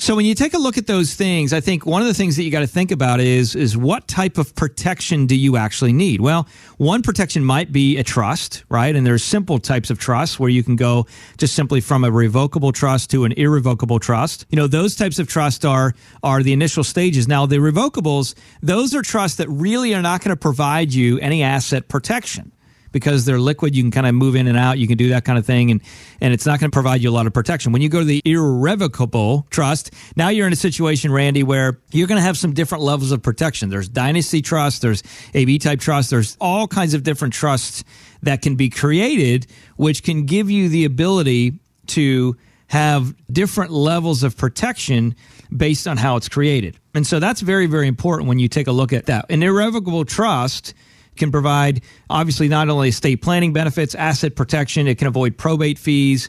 So 0.00 0.14
when 0.14 0.26
you 0.26 0.36
take 0.36 0.54
a 0.54 0.58
look 0.58 0.78
at 0.78 0.86
those 0.86 1.14
things, 1.14 1.52
I 1.52 1.60
think 1.60 1.84
one 1.84 2.02
of 2.02 2.06
the 2.06 2.14
things 2.14 2.36
that 2.36 2.44
you 2.44 2.52
got 2.52 2.60
to 2.60 2.68
think 2.68 2.92
about 2.92 3.18
is 3.18 3.56
is 3.56 3.76
what 3.76 4.06
type 4.06 4.38
of 4.38 4.54
protection 4.54 5.26
do 5.26 5.34
you 5.34 5.56
actually 5.56 5.92
need? 5.92 6.20
Well, 6.20 6.46
one 6.76 7.02
protection 7.02 7.44
might 7.44 7.72
be 7.72 7.98
a 7.98 8.04
trust, 8.04 8.62
right? 8.68 8.94
And 8.94 9.04
there's 9.04 9.24
simple 9.24 9.58
types 9.58 9.90
of 9.90 9.98
trusts 9.98 10.38
where 10.38 10.50
you 10.50 10.62
can 10.62 10.76
go 10.76 11.06
just 11.36 11.56
simply 11.56 11.80
from 11.80 12.04
a 12.04 12.12
revocable 12.12 12.70
trust 12.70 13.10
to 13.10 13.24
an 13.24 13.32
irrevocable 13.32 13.98
trust. 13.98 14.46
You 14.50 14.56
know, 14.56 14.68
those 14.68 14.94
types 14.94 15.18
of 15.18 15.26
trust 15.26 15.64
are 15.64 15.94
are 16.22 16.44
the 16.44 16.52
initial 16.52 16.84
stages. 16.84 17.26
Now, 17.26 17.46
the 17.46 17.58
revocables, 17.58 18.36
those 18.62 18.94
are 18.94 19.02
trusts 19.02 19.38
that 19.38 19.48
really 19.48 19.96
are 19.96 20.02
not 20.02 20.22
going 20.22 20.30
to 20.30 20.40
provide 20.40 20.94
you 20.94 21.18
any 21.18 21.42
asset 21.42 21.88
protection 21.88 22.52
because 22.92 23.24
they're 23.24 23.40
liquid. 23.40 23.74
You 23.76 23.82
can 23.82 23.90
kind 23.90 24.06
of 24.06 24.14
move 24.14 24.34
in 24.34 24.46
and 24.46 24.56
out. 24.56 24.78
You 24.78 24.86
can 24.86 24.96
do 24.96 25.10
that 25.10 25.24
kind 25.24 25.38
of 25.38 25.46
thing, 25.46 25.70
and 25.70 25.80
and 26.20 26.32
it's 26.32 26.46
not 26.46 26.60
going 26.60 26.70
to 26.70 26.74
provide 26.74 27.02
you 27.02 27.10
a 27.10 27.12
lot 27.12 27.26
of 27.26 27.32
protection. 27.32 27.72
When 27.72 27.82
you 27.82 27.88
go 27.88 28.00
to 28.00 28.04
the 28.04 28.22
irrevocable 28.24 29.46
trust, 29.50 29.92
now 30.16 30.28
you're 30.28 30.46
in 30.46 30.52
a 30.52 30.56
situation, 30.56 31.12
Randy, 31.12 31.42
where 31.42 31.78
you're 31.92 32.08
going 32.08 32.18
to 32.18 32.22
have 32.22 32.36
some 32.36 32.52
different 32.52 32.84
levels 32.84 33.12
of 33.12 33.22
protection. 33.22 33.70
There's 33.70 33.88
dynasty 33.88 34.42
trust, 34.42 34.82
there's 34.82 35.02
AB 35.34 35.58
type 35.58 35.80
trust, 35.80 36.10
there's 36.10 36.36
all 36.40 36.66
kinds 36.66 36.94
of 36.94 37.02
different 37.02 37.34
trusts 37.34 37.84
that 38.22 38.42
can 38.42 38.56
be 38.56 38.70
created, 38.70 39.46
which 39.76 40.02
can 40.02 40.26
give 40.26 40.50
you 40.50 40.68
the 40.68 40.84
ability 40.84 41.58
to 41.88 42.36
have 42.68 43.14
different 43.32 43.70
levels 43.70 44.22
of 44.22 44.36
protection 44.36 45.14
based 45.54 45.88
on 45.88 45.96
how 45.96 46.16
it's 46.16 46.28
created. 46.28 46.78
And 46.94 47.06
so 47.06 47.18
that's 47.18 47.40
very, 47.40 47.66
very 47.66 47.86
important 47.86 48.28
when 48.28 48.38
you 48.38 48.48
take 48.48 48.66
a 48.66 48.72
look 48.72 48.92
at 48.92 49.06
that. 49.06 49.26
An 49.30 49.42
irrevocable 49.42 50.04
trust 50.04 50.74
can 51.18 51.30
provide 51.30 51.82
obviously 52.08 52.48
not 52.48 52.68
only 52.68 52.88
estate 52.88 53.22
planning 53.22 53.52
benefits, 53.52 53.94
asset 53.94 54.36
protection, 54.36 54.86
it 54.86 54.98
can 54.98 55.06
avoid 55.06 55.36
probate 55.36 55.78
fees, 55.78 56.28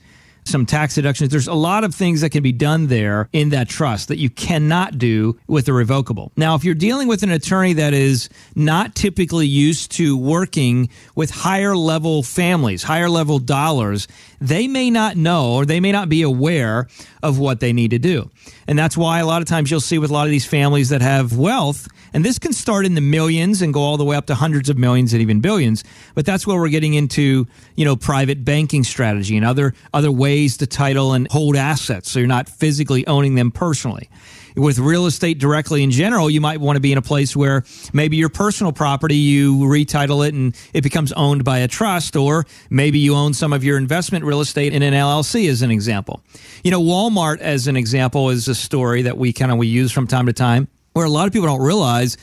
some 0.50 0.66
tax 0.66 0.96
deductions. 0.96 1.30
There's 1.30 1.48
a 1.48 1.54
lot 1.54 1.84
of 1.84 1.96
things 1.96 2.22
that 2.22 2.32
can 2.32 2.44
be 2.44 2.52
done 2.52 2.88
there 2.88 3.30
in 3.32 3.50
that 3.50 3.70
trust 3.70 4.08
that 4.08 4.18
you 4.18 4.30
cannot 4.30 4.98
do 4.98 5.40
with 5.48 5.68
a 5.68 5.74
revocable. 5.74 6.32
Now, 6.36 6.56
if 6.56 6.64
you're 6.64 6.76
dealing 6.76 7.08
with 7.08 7.24
an 7.24 7.32
attorney 7.32 7.74
that 7.74 7.94
is 7.94 8.30
not 8.56 8.96
typically 8.96 9.48
used 9.48 9.92
to 9.94 10.18
working 10.18 10.90
with 11.16 11.30
higher 11.30 11.76
level 11.76 12.24
families, 12.24 12.84
higher 12.84 13.10
level 13.10 13.40
dollars, 13.40 14.08
they 14.42 14.68
may 14.68 14.90
not 14.90 15.16
know 15.16 15.54
or 15.54 15.66
they 15.66 15.80
may 15.80 15.92
not 15.92 16.10
be 16.10 16.22
aware 16.22 16.88
of 17.22 17.40
what 17.40 17.60
they 17.60 17.74
need 17.74 17.92
to 17.92 18.00
do. 18.00 18.30
And 18.68 18.78
that's 18.78 18.96
why 18.96 19.20
a 19.20 19.26
lot 19.26 19.42
of 19.42 19.48
times 19.48 19.70
you'll 19.70 19.80
see 19.80 19.98
with 19.98 20.10
a 20.10 20.14
lot 20.14 20.26
of 20.26 20.32
these 20.32 20.46
families 20.46 20.90
that 20.90 21.02
have 21.02 21.38
wealth, 21.38 21.88
and 22.14 22.24
this 22.24 22.40
can 22.40 22.54
start 22.54 22.86
in 22.86 22.96
the 22.96 23.02
millions 23.02 23.62
and 23.62 23.74
go 23.74 23.82
all 23.82 23.98
the 23.98 24.06
way 24.06 24.16
up 24.16 24.28
to 24.28 24.36
hundreds 24.36 24.70
of 24.70 24.78
millions 24.78 25.14
and 25.14 25.22
even 25.22 25.42
billions. 25.42 25.84
But 26.16 26.26
that's 26.26 26.48
where 26.48 26.58
we're 26.58 26.70
getting 26.70 26.94
into, 26.94 27.48
you 27.76 27.86
know, 27.86 27.96
private 27.96 28.44
banking 28.46 28.84
strategy 28.84 29.38
and 29.38 29.46
other 29.46 29.74
other 29.94 30.12
ways 30.12 30.30
raise 30.40 30.56
the 30.56 30.68
title 30.68 31.12
and 31.12 31.30
hold 31.30 31.58
assets. 31.58 32.10
So 32.10 32.20
you're 32.20 32.28
not 32.28 32.48
physically 32.48 33.06
owning 33.08 33.36
them 33.36 33.52
personally. 33.52 34.10
With 34.56 34.80
real 34.80 35.06
estate 35.06 35.38
directly 35.38 35.84
in 35.84 35.92
general, 35.92 36.30
you 36.30 36.40
might 36.40 36.62
want 36.62 36.78
to 36.78 36.80
be 36.80 36.94
in 36.94 36.98
a 36.98 37.02
place 37.02 37.36
where 37.36 37.66
maybe 37.92 38.16
your 38.16 38.30
personal 38.30 38.72
property, 38.72 39.16
you 39.16 39.58
retitle 39.60 40.26
it 40.26 40.34
and 40.34 40.56
it 40.74 40.82
becomes 40.82 41.12
owned 41.12 41.44
by 41.44 41.60
a 41.60 41.68
trust, 41.68 42.16
or 42.16 42.46
maybe 42.70 43.00
you 43.00 43.16
own 43.16 43.34
some 43.34 43.52
of 43.52 43.66
your 43.66 43.78
investment 43.78 44.24
real 44.24 44.40
estate 44.40 44.74
in 44.74 44.82
an 44.82 44.94
LLC 44.94 45.50
as 45.50 45.62
an 45.62 45.72
example. 45.72 46.22
You 46.64 46.72
know, 46.72 46.82
Walmart 46.82 47.40
as 47.40 47.68
an 47.68 47.76
example 47.76 48.30
is 48.30 48.48
a 48.48 48.56
story 48.56 49.02
that 49.02 49.18
we 49.18 49.34
kind 49.34 49.52
of 49.52 49.58
we 49.58 49.68
use 49.68 49.92
from 49.92 50.08
time 50.08 50.26
to 50.28 50.34
time 50.34 50.70
where 50.94 51.06
a 51.06 51.10
lot 51.10 51.28
of 51.28 51.34
people 51.34 51.48
don't 51.48 51.62
realize 51.62 52.16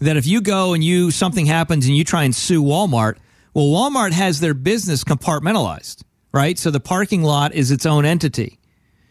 that 0.00 0.16
if 0.16 0.26
you 0.26 0.40
go 0.40 0.74
and 0.74 0.82
you 0.82 1.12
something 1.12 1.46
happens 1.46 1.86
and 1.86 1.96
you 1.96 2.02
try 2.02 2.24
and 2.24 2.34
sue 2.34 2.64
Walmart, 2.64 3.16
well, 3.54 3.66
Walmart 3.66 4.12
has 4.12 4.40
their 4.40 4.54
business 4.54 5.04
compartmentalized, 5.04 6.02
right? 6.32 6.58
So 6.58 6.70
the 6.70 6.80
parking 6.80 7.22
lot 7.22 7.54
is 7.54 7.70
its 7.70 7.86
own 7.86 8.04
entity. 8.04 8.58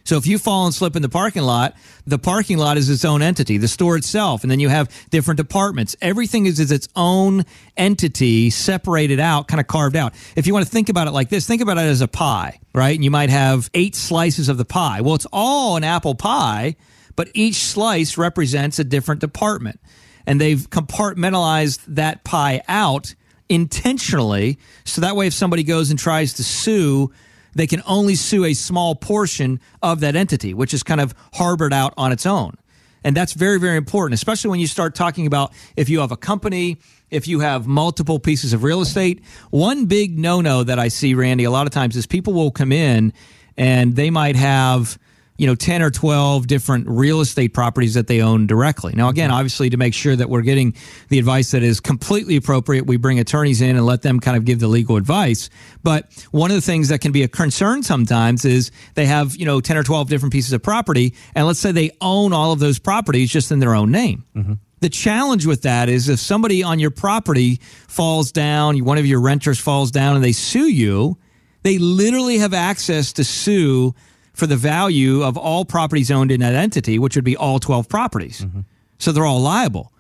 So 0.06 0.18
if 0.18 0.26
you 0.26 0.40
fall 0.40 0.66
and 0.66 0.74
slip 0.74 0.96
in 0.96 1.04
the 1.04 1.10
parking 1.10 1.44
lot, 1.44 1.76
the 2.08 2.18
parking 2.18 2.58
lot 2.58 2.78
is 2.78 2.90
its 2.90 3.06
own 3.06 3.22
entity, 3.22 3.58
the 3.58 3.68
store 3.68 3.96
itself, 3.96 4.42
and 4.42 4.50
then 4.50 4.60
you 4.60 4.68
have 4.68 4.90
different 5.12 5.38
departments. 5.38 5.96
Everything 6.02 6.48
is, 6.48 6.60
is 6.60 6.72
its 6.72 6.88
own 6.96 7.46
entity, 7.78 8.50
separated 8.50 9.20
out, 9.20 9.48
kind 9.48 9.60
of 9.60 9.68
carved 9.68 9.96
out. 9.96 10.16
If 10.36 10.48
you 10.48 10.54
want 10.54 10.66
to 10.66 10.72
think 10.72 10.90
about 10.90 11.08
it 11.08 11.12
like 11.12 11.30
this, 11.30 11.46
think 11.46 11.62
about 11.62 11.78
it 11.78 11.82
as 11.82 12.02
a 12.02 12.08
pie, 12.08 12.60
right? 12.74 12.96
And 12.96 13.04
you 13.04 13.12
might 13.12 13.30
have 13.30 13.70
eight 13.76 13.96
slices 13.96 14.50
of 14.50 14.58
the 14.58 14.66
pie. 14.66 15.02
Well, 15.02 15.14
it's 15.14 15.28
all 15.32 15.78
an 15.78 15.84
apple 15.84 16.16
pie, 16.16 16.76
but 17.16 17.30
each 17.36 17.58
slice 17.58 18.18
represents 18.18 18.80
a 18.80 18.84
different 18.84 19.22
department. 19.22 19.80
And 20.26 20.42
they've 20.42 20.68
compartmentalized 20.70 21.82
that 21.88 22.24
pie 22.24 22.62
out 22.68 23.14
intentionally. 23.50 24.60
So 24.86 25.02
that 25.02 25.16
way, 25.16 25.28
if 25.28 25.34
somebody 25.34 25.64
goes 25.64 25.90
and 25.90 26.00
tries 26.00 26.34
to 26.34 26.44
sue, 26.44 27.12
they 27.54 27.68
can 27.68 27.82
only 27.86 28.16
sue 28.16 28.46
a 28.46 28.54
small 28.54 28.96
portion 28.96 29.60
of 29.82 30.00
that 30.02 30.16
entity, 30.16 30.54
which 30.54 30.74
is 30.74 30.84
kind 30.84 31.02
of 31.02 31.14
harbored 31.34 31.74
out 31.74 31.94
on 31.98 32.12
its 32.12 32.26
own. 32.26 32.56
And 33.04 33.16
that's 33.16 33.34
very, 33.34 33.60
very 33.60 33.78
important, 33.78 34.14
especially 34.16 34.52
when 34.52 34.60
you 34.60 34.68
start 34.68 34.94
talking 34.94 35.26
about 35.26 35.54
if 35.76 35.90
you 35.90 36.02
have 36.02 36.12
a 36.12 36.18
company, 36.18 36.78
if 37.10 37.28
you 37.28 37.40
have 37.40 37.66
multiple 37.66 38.20
pieces 38.20 38.54
of 38.54 38.64
real 38.64 38.82
estate. 38.82 39.24
One 39.50 39.86
big 39.86 40.18
no 40.20 40.42
no 40.42 40.64
that 40.64 40.80
I 40.80 40.90
see, 40.90 41.14
Randy, 41.14 41.46
a 41.46 41.52
lot 41.52 41.66
of 41.66 41.74
times 41.74 41.96
is 41.96 42.06
people 42.06 42.34
will 42.34 42.52
come 42.52 42.72
in 42.72 43.14
and 43.58 43.96
they 43.96 44.10
might 44.10 44.36
have 44.36 45.00
you 45.40 45.48
know 45.48 45.56
10 45.56 45.82
or 45.82 45.90
12 45.90 46.48
different 46.48 46.88
real 46.88 47.22
estate 47.22 47.54
properties 47.54 47.94
that 47.94 48.08
they 48.08 48.22
own 48.22 48.48
directly. 48.48 48.94
Now 48.94 49.10
again 49.10 49.32
obviously 49.32 49.70
to 49.70 49.78
make 49.78 49.94
sure 49.94 50.16
that 50.16 50.30
we're 50.30 50.42
getting 50.42 50.76
the 51.10 51.20
advice 51.20 51.52
that 51.52 51.64
is 51.64 51.80
completely 51.80 52.36
appropriate 52.36 52.86
we 52.86 52.98
bring 52.98 53.20
attorneys 53.20 53.62
in 53.62 53.76
and 53.76 53.86
let 53.86 54.02
them 54.02 54.20
kind 54.20 54.38
of 54.38 54.46
give 54.46 54.60
the 54.60 54.68
legal 54.68 54.98
advice. 54.98 55.50
But 55.84 56.12
one 56.32 56.52
of 56.52 56.56
the 56.56 56.62
things 56.62 56.90
that 56.90 57.02
can 57.02 57.12
be 57.12 57.24
a 57.24 57.28
concern 57.28 57.84
sometimes 57.84 58.46
is 58.46 58.72
they 58.96 59.06
have 59.06 59.36
you 59.36 59.46
know 59.46 59.62
10 59.62 59.78
or 59.78 59.84
12 59.84 60.10
different 60.10 60.34
pieces 60.34 60.54
of 60.54 60.62
property 60.62 61.16
and 61.36 61.48
let's 61.48 61.60
say 61.60 61.72
they 61.72 61.92
own 62.02 62.34
all 62.34 62.52
of 62.52 62.60
those 62.60 62.80
properties 62.80 63.30
just 63.30 63.52
in 63.52 63.60
their 63.60 63.76
own 63.76 63.92
name. 63.92 64.26
Mm-hmm. 64.36 64.54
The 64.82 64.90
challenge 64.90 65.46
with 65.46 65.64
that 65.64 65.90
is 65.90 66.08
if 66.08 66.20
somebody 66.20 66.64
on 66.64 66.80
your 66.80 66.92
property 66.92 67.60
falls 67.88 68.32
down, 68.32 68.84
one 68.86 68.98
of 68.98 69.06
your 69.06 69.20
renters 69.20 69.60
falls 69.60 69.92
down 69.92 70.16
and 70.16 70.24
they 70.24 70.32
sue 70.32 70.70
you, 70.70 71.18
they 71.64 71.78
literally 71.78 72.38
have 72.38 72.54
access 72.54 73.14
to 73.14 73.24
sue 73.24 73.94
for 74.40 74.48
the 74.48 74.56
value 74.56 75.22
of 75.22 75.38
all 75.38 75.66
properties 75.66 76.10
owned 76.10 76.32
in 76.32 76.40
that 76.40 76.56
entity, 76.56 76.98
which 76.98 77.16
would 77.16 77.26
be 77.26 77.38
all 77.38 77.60
12 77.60 77.88
properties. 77.90 78.42
Mm-hmm. 78.42 78.62
So 78.98 79.12
they're 79.12 79.26
all 79.26 79.42
liable. 79.42 79.94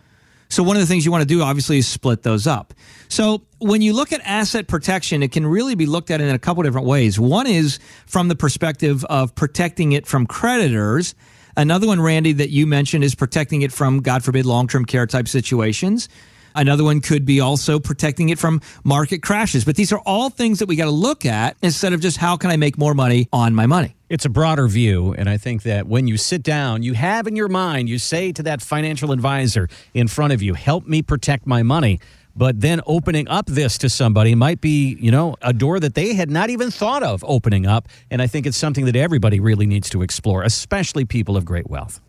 So 0.50 0.64
one 0.64 0.76
of 0.76 0.82
the 0.82 0.88
things 0.88 1.06
you 1.06 1.12
want 1.12 1.22
to 1.22 1.28
do, 1.28 1.44
obviously, 1.44 1.78
is 1.78 1.88
split 1.88 2.24
those 2.24 2.48
up. 2.48 2.74
So 3.08 3.44
when 3.60 3.84
you 3.84 3.94
look 3.94 4.12
at 4.12 4.22
asset 4.26 4.68
protection, 4.68 5.22
it 5.22 5.32
can 5.32 5.46
really 5.46 5.76
be 5.76 5.86
looked 5.86 6.10
at 6.10 6.22
in 6.22 6.30
a 6.30 6.40
couple 6.40 6.64
different 6.64 6.88
ways. 6.88 7.20
One 7.20 7.46
is 7.46 7.80
from 8.08 8.30
the 8.30 8.36
perspective 8.36 9.06
of 9.06 9.36
protecting 9.36 9.92
it 9.92 10.08
from 10.08 10.26
creditors. 10.26 11.14
Another 11.56 11.86
one, 11.86 12.02
Randy, 12.02 12.34
that 12.34 12.50
you 12.50 12.66
mentioned 12.66 13.04
is 13.04 13.14
protecting 13.14 13.62
it 13.62 13.72
from, 13.72 14.00
God 14.00 14.24
forbid, 14.24 14.48
long 14.48 14.68
term 14.68 14.86
care 14.86 15.06
type 15.06 15.28
situations. 15.28 16.10
Another 16.56 16.84
one 16.84 17.02
could 17.02 17.26
be 17.26 17.40
also 17.40 17.80
protecting 17.80 18.30
it 18.30 18.40
from 18.40 18.62
market 18.84 19.22
crashes. 19.22 19.66
But 19.66 19.76
these 19.76 19.92
are 19.92 20.00
all 20.06 20.30
things 20.30 20.60
that 20.60 20.68
we 20.68 20.76
got 20.76 20.86
to 20.86 20.92
look 20.92 21.26
at 21.26 21.58
instead 21.62 21.94
of 21.94 22.02
just 22.02 22.18
how 22.18 22.38
can 22.38 22.50
I 22.50 22.58
make 22.58 22.78
more 22.78 22.94
money 22.94 23.28
on 23.32 23.54
my 23.54 23.66
money. 23.66 23.96
It's 24.10 24.26
a 24.26 24.30
broader 24.30 24.68
view. 24.68 25.14
And 25.14 25.30
I 25.30 25.38
think 25.38 25.64
that 25.64 25.88
when 25.88 26.08
you 26.08 26.18
sit 26.18 26.42
down, 26.42 26.82
you 26.82 26.94
have 26.94 27.28
in 27.28 27.36
your 27.36 27.48
mind, 27.48 27.90
you 27.90 28.00
say 28.00 28.32
to 28.32 28.44
that 28.44 28.62
financial 28.62 29.12
advisor 29.12 29.70
in 29.94 30.08
front 30.08 30.34
of 30.34 30.42
you, 30.42 30.56
help 30.56 30.88
me 30.88 31.02
protect 31.02 31.46
my 31.46 31.62
money. 31.62 32.00
But 32.36 32.62
then 32.62 32.82
opening 32.86 33.28
up 33.28 33.48
this 33.48 33.78
to 33.80 33.90
somebody 33.90 34.34
might 34.34 34.62
be, 34.62 34.98
you 35.00 35.12
know, 35.12 35.36
a 35.42 35.52
door 35.52 35.80
that 35.80 35.94
they 35.94 36.14
had 36.14 36.30
not 36.30 36.50
even 36.50 36.72
thought 36.72 37.04
of 37.04 37.24
opening 37.28 37.66
up. 37.66 37.88
And 38.10 38.22
I 38.22 38.28
think 38.28 38.46
it's 38.46 38.58
something 38.58 38.86
that 38.86 38.96
everybody 38.96 39.40
really 39.40 39.66
needs 39.66 39.90
to 39.90 40.02
explore, 40.02 40.44
especially 40.44 41.06
people 41.06 41.36
of 41.36 41.44
great 41.44 41.70
wealth. 41.70 42.00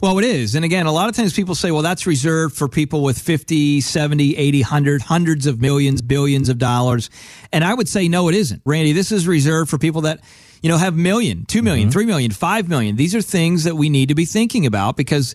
Well, 0.00 0.18
it 0.18 0.24
is. 0.24 0.54
And 0.54 0.64
again, 0.64 0.86
a 0.86 0.92
lot 0.92 1.08
of 1.08 1.16
times 1.16 1.32
people 1.32 1.54
say, 1.54 1.70
well, 1.70 1.82
that's 1.82 2.06
reserved 2.06 2.56
for 2.56 2.68
people 2.68 3.02
with 3.02 3.18
50, 3.18 3.80
70, 3.80 4.36
80, 4.36 4.60
100, 4.60 5.02
hundreds 5.02 5.46
of 5.46 5.60
millions, 5.60 6.02
billions 6.02 6.48
of 6.48 6.58
dollars. 6.58 7.10
And 7.52 7.64
I 7.64 7.74
would 7.74 7.88
say, 7.88 8.06
no, 8.08 8.28
it 8.28 8.34
isn't. 8.36 8.62
Randy, 8.64 8.92
this 8.92 9.10
is 9.10 9.26
reserved 9.26 9.68
for 9.68 9.78
people 9.78 10.02
that, 10.02 10.20
you 10.62 10.68
know, 10.68 10.76
have 10.76 10.94
million, 10.94 11.46
two 11.46 11.62
million, 11.62 11.88
mm-hmm. 11.88 11.92
three 11.92 12.06
million, 12.06 12.30
five 12.30 12.68
million. 12.68 12.94
These 12.94 13.14
are 13.16 13.22
things 13.22 13.64
that 13.64 13.74
we 13.74 13.88
need 13.88 14.10
to 14.10 14.14
be 14.14 14.24
thinking 14.24 14.66
about 14.66 14.96
because 14.96 15.34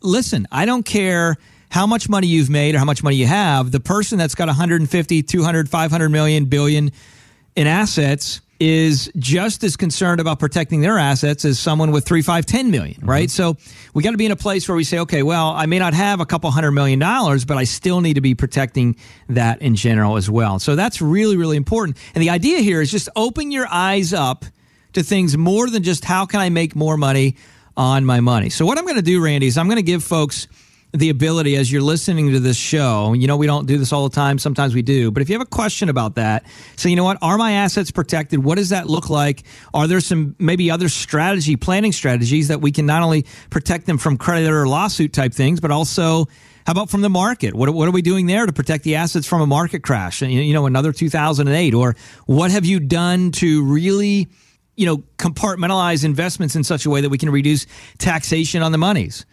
listen, 0.00 0.46
I 0.50 0.64
don't 0.64 0.84
care 0.84 1.36
how 1.70 1.86
much 1.86 2.08
money 2.08 2.28
you've 2.28 2.48
made 2.48 2.74
or 2.74 2.78
how 2.78 2.86
much 2.86 3.02
money 3.02 3.16
you 3.16 3.26
have. 3.26 3.70
The 3.70 3.80
person 3.80 4.16
that's 4.16 4.34
got 4.34 4.46
150, 4.46 5.22
200, 5.22 5.68
500 5.68 6.08
million, 6.08 6.46
billion 6.46 6.92
in 7.56 7.66
assets 7.66 8.40
is 8.60 9.10
just 9.16 9.62
as 9.62 9.76
concerned 9.76 10.20
about 10.20 10.40
protecting 10.40 10.80
their 10.80 10.98
assets 10.98 11.44
as 11.44 11.58
someone 11.58 11.92
with 11.92 12.04
three, 12.04 12.22
five, 12.22 12.44
ten 12.44 12.70
million, 12.70 12.96
mm-hmm. 12.96 13.08
right? 13.08 13.30
So 13.30 13.56
we 13.94 14.02
got 14.02 14.10
to 14.10 14.16
be 14.16 14.26
in 14.26 14.32
a 14.32 14.36
place 14.36 14.68
where 14.68 14.76
we 14.76 14.84
say, 14.84 14.98
okay, 15.00 15.22
well, 15.22 15.50
I 15.50 15.66
may 15.66 15.78
not 15.78 15.94
have 15.94 16.20
a 16.20 16.26
couple 16.26 16.50
hundred 16.50 16.72
million 16.72 16.98
dollars, 16.98 17.44
but 17.44 17.56
I 17.56 17.64
still 17.64 18.00
need 18.00 18.14
to 18.14 18.20
be 18.20 18.34
protecting 18.34 18.96
that 19.28 19.62
in 19.62 19.76
general 19.76 20.16
as 20.16 20.28
well. 20.28 20.58
So 20.58 20.74
that's 20.74 21.00
really, 21.00 21.36
really 21.36 21.56
important. 21.56 21.96
And 22.14 22.22
the 22.22 22.30
idea 22.30 22.58
here 22.58 22.80
is 22.80 22.90
just 22.90 23.08
open 23.14 23.50
your 23.52 23.68
eyes 23.70 24.12
up 24.12 24.44
to 24.94 25.02
things 25.02 25.36
more 25.36 25.70
than 25.70 25.82
just 25.82 26.04
how 26.04 26.26
can 26.26 26.40
I 26.40 26.48
make 26.48 26.74
more 26.74 26.96
money 26.96 27.36
on 27.76 28.04
my 28.04 28.18
money. 28.20 28.50
So 28.50 28.66
what 28.66 28.76
I'm 28.76 28.84
going 28.84 28.96
to 28.96 29.02
do, 29.02 29.22
Randy, 29.22 29.46
is 29.46 29.56
I'm 29.56 29.66
going 29.66 29.76
to 29.76 29.82
give 29.82 30.02
folks 30.02 30.48
the 30.92 31.10
ability 31.10 31.56
as 31.56 31.70
you're 31.70 31.82
listening 31.82 32.32
to 32.32 32.40
this 32.40 32.56
show. 32.56 33.12
You 33.12 33.26
know, 33.26 33.36
we 33.36 33.46
don't 33.46 33.66
do 33.66 33.76
this 33.76 33.92
all 33.92 34.08
the 34.08 34.14
time. 34.14 34.38
Sometimes 34.38 34.74
we 34.74 34.82
do. 34.82 35.10
But 35.10 35.22
if 35.22 35.28
you 35.28 35.34
have 35.34 35.46
a 35.46 35.50
question 35.50 35.88
about 35.88 36.14
that, 36.14 36.44
say, 36.76 36.88
you 36.90 36.96
know 36.96 37.04
what? 37.04 37.18
Are 37.20 37.36
my 37.36 37.52
assets 37.52 37.90
protected? 37.90 38.42
What 38.42 38.56
does 38.56 38.70
that 38.70 38.86
look 38.86 39.10
like? 39.10 39.42
Are 39.74 39.86
there 39.86 40.00
some 40.00 40.34
maybe 40.38 40.70
other 40.70 40.88
strategy, 40.88 41.56
planning 41.56 41.92
strategies 41.92 42.48
that 42.48 42.62
we 42.62 42.72
can 42.72 42.86
not 42.86 43.02
only 43.02 43.26
protect 43.50 43.86
them 43.86 43.98
from 43.98 44.16
creditor 44.16 44.62
or 44.62 44.68
lawsuit 44.68 45.12
type 45.12 45.34
things, 45.34 45.60
but 45.60 45.70
also 45.70 46.26
how 46.64 46.72
about 46.72 46.90
from 46.90 47.02
the 47.02 47.10
market? 47.10 47.54
What, 47.54 47.68
what 47.70 47.88
are 47.88 47.92
we 47.92 48.02
doing 48.02 48.26
there 48.26 48.46
to 48.46 48.52
protect 48.52 48.84
the 48.84 48.96
assets 48.96 49.26
from 49.26 49.40
a 49.40 49.46
market 49.46 49.82
crash? 49.82 50.22
You 50.22 50.52
know, 50.52 50.66
another 50.66 50.92
2008. 50.92 51.74
Or 51.74 51.96
what 52.26 52.50
have 52.50 52.64
you 52.64 52.80
done 52.80 53.32
to 53.32 53.62
really, 53.64 54.28
you 54.76 54.86
know, 54.86 54.98
compartmentalize 55.18 56.04
investments 56.04 56.56
in 56.56 56.64
such 56.64 56.86
a 56.86 56.90
way 56.90 57.02
that 57.02 57.08
we 57.10 57.18
can 57.18 57.30
reduce 57.30 57.66
taxation 57.98 58.62
on 58.62 58.72
the 58.72 58.78
monies? 58.78 59.26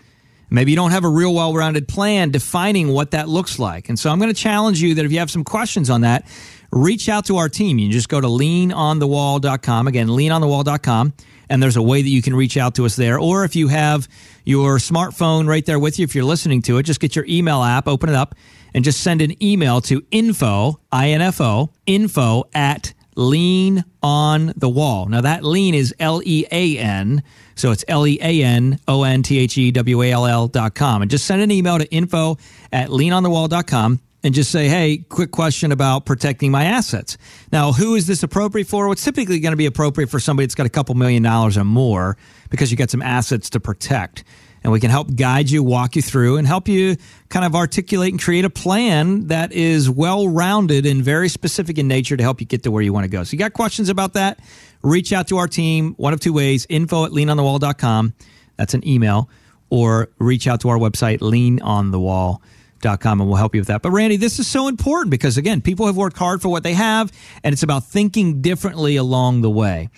Maybe 0.50 0.72
you 0.72 0.78
don't 0.78 0.92
have 0.92 1.04
a 1.04 1.10
real 1.10 1.34
well 1.34 1.54
rounded 1.54 1.88
plan 1.88 2.32
defining 2.32 2.90
what 2.90 3.12
that 3.12 3.28
looks 3.28 3.60
like. 3.60 3.90
And 3.90 3.98
so 3.98 4.10
I'm 4.10 4.20
going 4.20 4.34
to 4.34 4.40
challenge 4.40 4.82
you 4.82 4.96
that 4.96 5.06
if 5.06 5.12
you 5.12 5.20
have 5.20 5.32
some 5.32 5.44
questions 5.44 5.90
on 5.90 6.02
that, 6.02 6.26
reach 6.72 7.10
out 7.10 7.26
to 7.26 7.38
our 7.38 7.50
team. 7.50 7.80
You 7.80 7.88
can 7.88 7.92
just 7.94 8.10
go 8.10 8.22
to 8.22 8.28
leanonthewall.com. 8.28 9.88
Again, 9.88 10.08
leanonthewall.com. 10.08 11.14
And 11.50 11.62
there's 11.62 11.78
a 11.78 11.82
way 11.82 12.02
that 12.02 12.10
you 12.10 12.22
can 12.22 12.36
reach 12.36 12.58
out 12.58 12.76
to 12.76 12.86
us 12.86 12.96
there. 12.96 13.20
Or 13.20 13.46
if 13.46 13.56
you 13.56 13.68
have 13.68 14.08
your 14.46 14.78
smartphone 14.78 15.48
right 15.48 15.66
there 15.66 15.80
with 15.80 16.00
you, 16.00 16.04
if 16.04 16.16
you're 16.16 16.24
listening 16.24 16.62
to 16.64 16.78
it, 16.78 16.84
just 16.84 17.00
get 17.00 17.16
your 17.16 17.26
email 17.28 17.62
app, 17.62 17.88
open 17.88 18.10
it 18.10 18.16
up, 18.16 18.36
and 18.74 18.84
just 18.84 19.02
send 19.02 19.22
an 19.22 19.42
email 19.44 19.80
to 19.82 20.04
info, 20.12 20.80
I-N-F-O, 20.92 21.72
info 21.86 22.44
at 22.54 22.94
lean 23.16 23.84
on 24.04 24.54
the 24.56 24.70
wall. 24.70 25.08
Now 25.08 25.22
that 25.22 25.44
lean 25.44 25.74
is 25.74 25.94
L 26.00 26.22
E 26.24 26.46
A 26.52 26.78
N. 26.78 27.24
So 27.56 27.72
it's 27.72 27.86
L 27.88 28.06
E 28.06 28.20
A 28.22 28.44
N 28.44 28.80
O 28.88 29.04
N 29.04 29.24
T 29.24 29.40
H 29.40 29.58
E 29.58 29.72
W 29.72 30.02
A 30.04 30.12
L 30.12 30.26
L 30.26 30.48
dot 30.48 30.76
com. 30.76 31.02
And 31.02 31.10
just 31.10 31.26
send 31.26 31.42
an 31.42 31.52
email 31.52 31.78
to 31.78 31.86
info 31.92 32.38
at 32.72 32.90
leanonthewall.com 32.90 34.00
and 34.26 34.34
just 34.34 34.52
say, 34.52 34.68
hey, 34.68 34.98
quick 34.98 35.30
question 35.30 35.72
about 35.72 36.06
protecting 36.06 36.50
my 36.50 36.66
assets. 36.66 37.16
Now, 37.52 37.72
who 37.72 37.94
is 37.94 38.08
this 38.08 38.24
appropriate 38.24 38.68
for? 38.68 38.88
What's 38.88 39.06
well, 39.06 39.14
typically 39.14 39.40
going 39.40 39.54
to 39.54 39.58
be 39.58 39.68
appropriate 39.68 40.10
for 40.10 40.20
somebody 40.20 40.48
that's 40.48 40.56
got 40.56 40.66
a 40.66 40.70
couple 40.70 40.96
million 40.96 41.22
dollars 41.22 41.58
or 41.58 41.64
more 41.64 42.18
because 42.50 42.72
you 42.72 42.78
got 42.78 42.90
some 42.90 43.04
assets 43.04 43.52
to 43.52 43.60
protect 43.60 44.24
and 44.66 44.72
we 44.72 44.80
can 44.80 44.90
help 44.90 45.16
guide 45.16 45.48
you, 45.48 45.62
walk 45.62 45.96
you 45.96 46.02
through, 46.02 46.38
and 46.38 46.48
help 46.48 46.68
you 46.68 46.98
kind 47.30 47.46
of 47.46 47.56
articulate 47.56 48.12
and 48.12 48.20
create 48.20 48.46
a 48.46 48.50
plan 48.50 49.28
that 49.28 49.52
is 49.52 49.92
well 49.92 50.28
rounded 50.28 50.88
and 50.88 51.04
very 51.04 51.30
specific 51.30 51.78
in 51.78 51.88
nature 51.88 52.18
to 52.18 52.24
help 52.24 52.42
you 52.42 52.48
get 52.48 52.64
to 52.64 52.72
where 52.72 52.82
you 52.82 52.92
want 52.92 53.04
to 53.04 53.08
go. 53.08 53.24
So, 53.24 53.34
you 53.34 53.38
got 53.38 53.54
questions 53.54 53.90
about 53.90 54.14
that? 54.14 54.40
Reach 54.82 55.14
out 55.14 55.28
to 55.28 55.38
our 55.38 55.48
team 55.48 55.94
one 55.98 56.14
of 56.14 56.20
two 56.20 56.34
ways 56.34 56.66
info 56.68 57.06
at 57.06 57.12
leanonthewall.com. 57.12 58.16
That's 58.58 58.74
an 58.74 58.88
email, 58.88 59.30
or 59.70 60.10
reach 60.18 60.48
out 60.48 60.62
to 60.62 60.70
our 60.70 60.80
website, 60.80 61.20
leanonthewall.com, 61.20 63.22
and 63.22 63.30
we'll 63.30 63.38
help 63.38 63.54
you 63.54 63.62
with 63.62 63.68
that. 63.68 63.84
But, 63.84 63.92
Randy, 63.92 64.18
this 64.18 64.40
is 64.40 64.48
so 64.48 64.68
important 64.68 65.12
because, 65.12 65.38
again, 65.38 65.62
people 65.62 65.86
have 65.86 65.96
worked 65.96 66.18
hard 66.18 66.42
for 66.42 66.50
what 66.50 66.64
they 66.64 66.74
have, 66.74 67.12
and 67.44 67.54
it's 67.54 67.62
about 67.62 67.86
thinking 67.86 68.42
differently 68.42 68.96
along 68.96 69.42
the 69.42 69.52
way. 69.52 69.90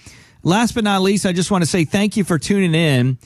Last 0.44 0.76
but 0.76 0.84
not 0.84 1.04
least, 1.04 1.26
I 1.26 1.32
just 1.32 1.52
want 1.52 1.64
to 1.64 1.70
say 1.70 1.86
thank 1.86 2.18
you 2.18 2.26
for 2.26 2.38
tuning 2.38 2.76
in. 2.76 3.18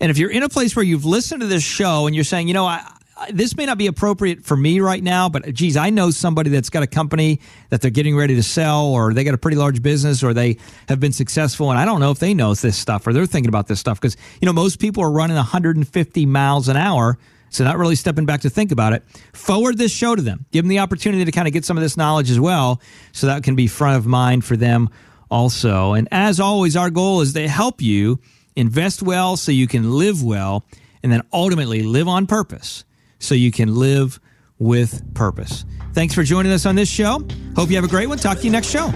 And 0.00 0.10
if 0.10 0.18
you're 0.18 0.30
in 0.30 0.42
a 0.42 0.48
place 0.48 0.76
where 0.76 0.84
you've 0.84 1.04
listened 1.04 1.40
to 1.40 1.46
this 1.46 1.62
show 1.62 2.06
and 2.06 2.14
you're 2.14 2.24
saying, 2.24 2.48
you 2.48 2.54
know, 2.54 2.66
I, 2.66 2.86
I, 3.18 3.30
this 3.30 3.56
may 3.56 3.64
not 3.64 3.78
be 3.78 3.86
appropriate 3.86 4.44
for 4.44 4.56
me 4.56 4.80
right 4.80 5.02
now, 5.02 5.28
but 5.28 5.52
geez, 5.54 5.76
I 5.76 5.88
know 5.88 6.10
somebody 6.10 6.50
that's 6.50 6.68
got 6.68 6.82
a 6.82 6.86
company 6.86 7.40
that 7.70 7.80
they're 7.80 7.90
getting 7.90 8.16
ready 8.16 8.34
to 8.34 8.42
sell, 8.42 8.86
or 8.86 9.14
they 9.14 9.24
got 9.24 9.32
a 9.32 9.38
pretty 9.38 9.56
large 9.56 9.82
business, 9.82 10.22
or 10.22 10.34
they 10.34 10.58
have 10.88 11.00
been 11.00 11.12
successful, 11.12 11.70
and 11.70 11.78
I 11.78 11.86
don't 11.86 12.00
know 12.00 12.10
if 12.10 12.18
they 12.18 12.34
know 12.34 12.54
this 12.54 12.76
stuff 12.76 13.06
or 13.06 13.12
they're 13.12 13.26
thinking 13.26 13.48
about 13.48 13.68
this 13.68 13.80
stuff 13.80 13.98
because 14.00 14.16
you 14.40 14.46
know 14.46 14.52
most 14.52 14.78
people 14.80 15.02
are 15.02 15.10
running 15.10 15.36
150 15.36 16.26
miles 16.26 16.68
an 16.68 16.76
hour. 16.76 17.18
So 17.48 17.64
not 17.64 17.78
really 17.78 17.94
stepping 17.94 18.26
back 18.26 18.42
to 18.42 18.50
think 18.50 18.72
about 18.72 18.92
it. 18.92 19.04
Forward 19.32 19.78
this 19.78 19.92
show 19.92 20.14
to 20.14 20.20
them. 20.20 20.44
Give 20.50 20.64
them 20.64 20.68
the 20.68 20.80
opportunity 20.80 21.24
to 21.24 21.30
kind 21.30 21.46
of 21.46 21.54
get 21.54 21.64
some 21.64 21.78
of 21.78 21.82
this 21.82 21.96
knowledge 21.96 22.30
as 22.30 22.38
well, 22.38 22.82
so 23.12 23.28
that 23.28 23.44
can 23.44 23.56
be 23.56 23.66
front 23.66 23.96
of 23.96 24.04
mind 24.04 24.44
for 24.44 24.56
them 24.56 24.90
also. 25.30 25.94
And 25.94 26.06
as 26.10 26.38
always, 26.38 26.76
our 26.76 26.90
goal 26.90 27.22
is 27.22 27.32
to 27.32 27.48
help 27.48 27.80
you 27.80 28.20
invest 28.56 29.02
well 29.02 29.36
so 29.36 29.52
you 29.52 29.66
can 29.66 29.92
live 29.92 30.22
well, 30.22 30.64
and 31.02 31.12
then 31.12 31.22
ultimately 31.32 31.82
live 31.82 32.08
on 32.08 32.26
purpose 32.26 32.84
so 33.18 33.34
you 33.34 33.52
can 33.52 33.74
live 33.74 34.18
with 34.58 35.14
purpose. 35.14 35.64
Thanks 35.92 36.14
for 36.14 36.22
joining 36.22 36.52
us 36.52 36.66
on 36.66 36.74
this 36.74 36.88
show. 36.88 37.26
Hope 37.54 37.70
you 37.70 37.76
have 37.76 37.84
a 37.84 37.88
great 37.88 38.08
one. 38.08 38.18
Talk 38.18 38.38
to 38.38 38.44
you 38.44 38.50
next 38.50 38.68
show. 38.68 38.92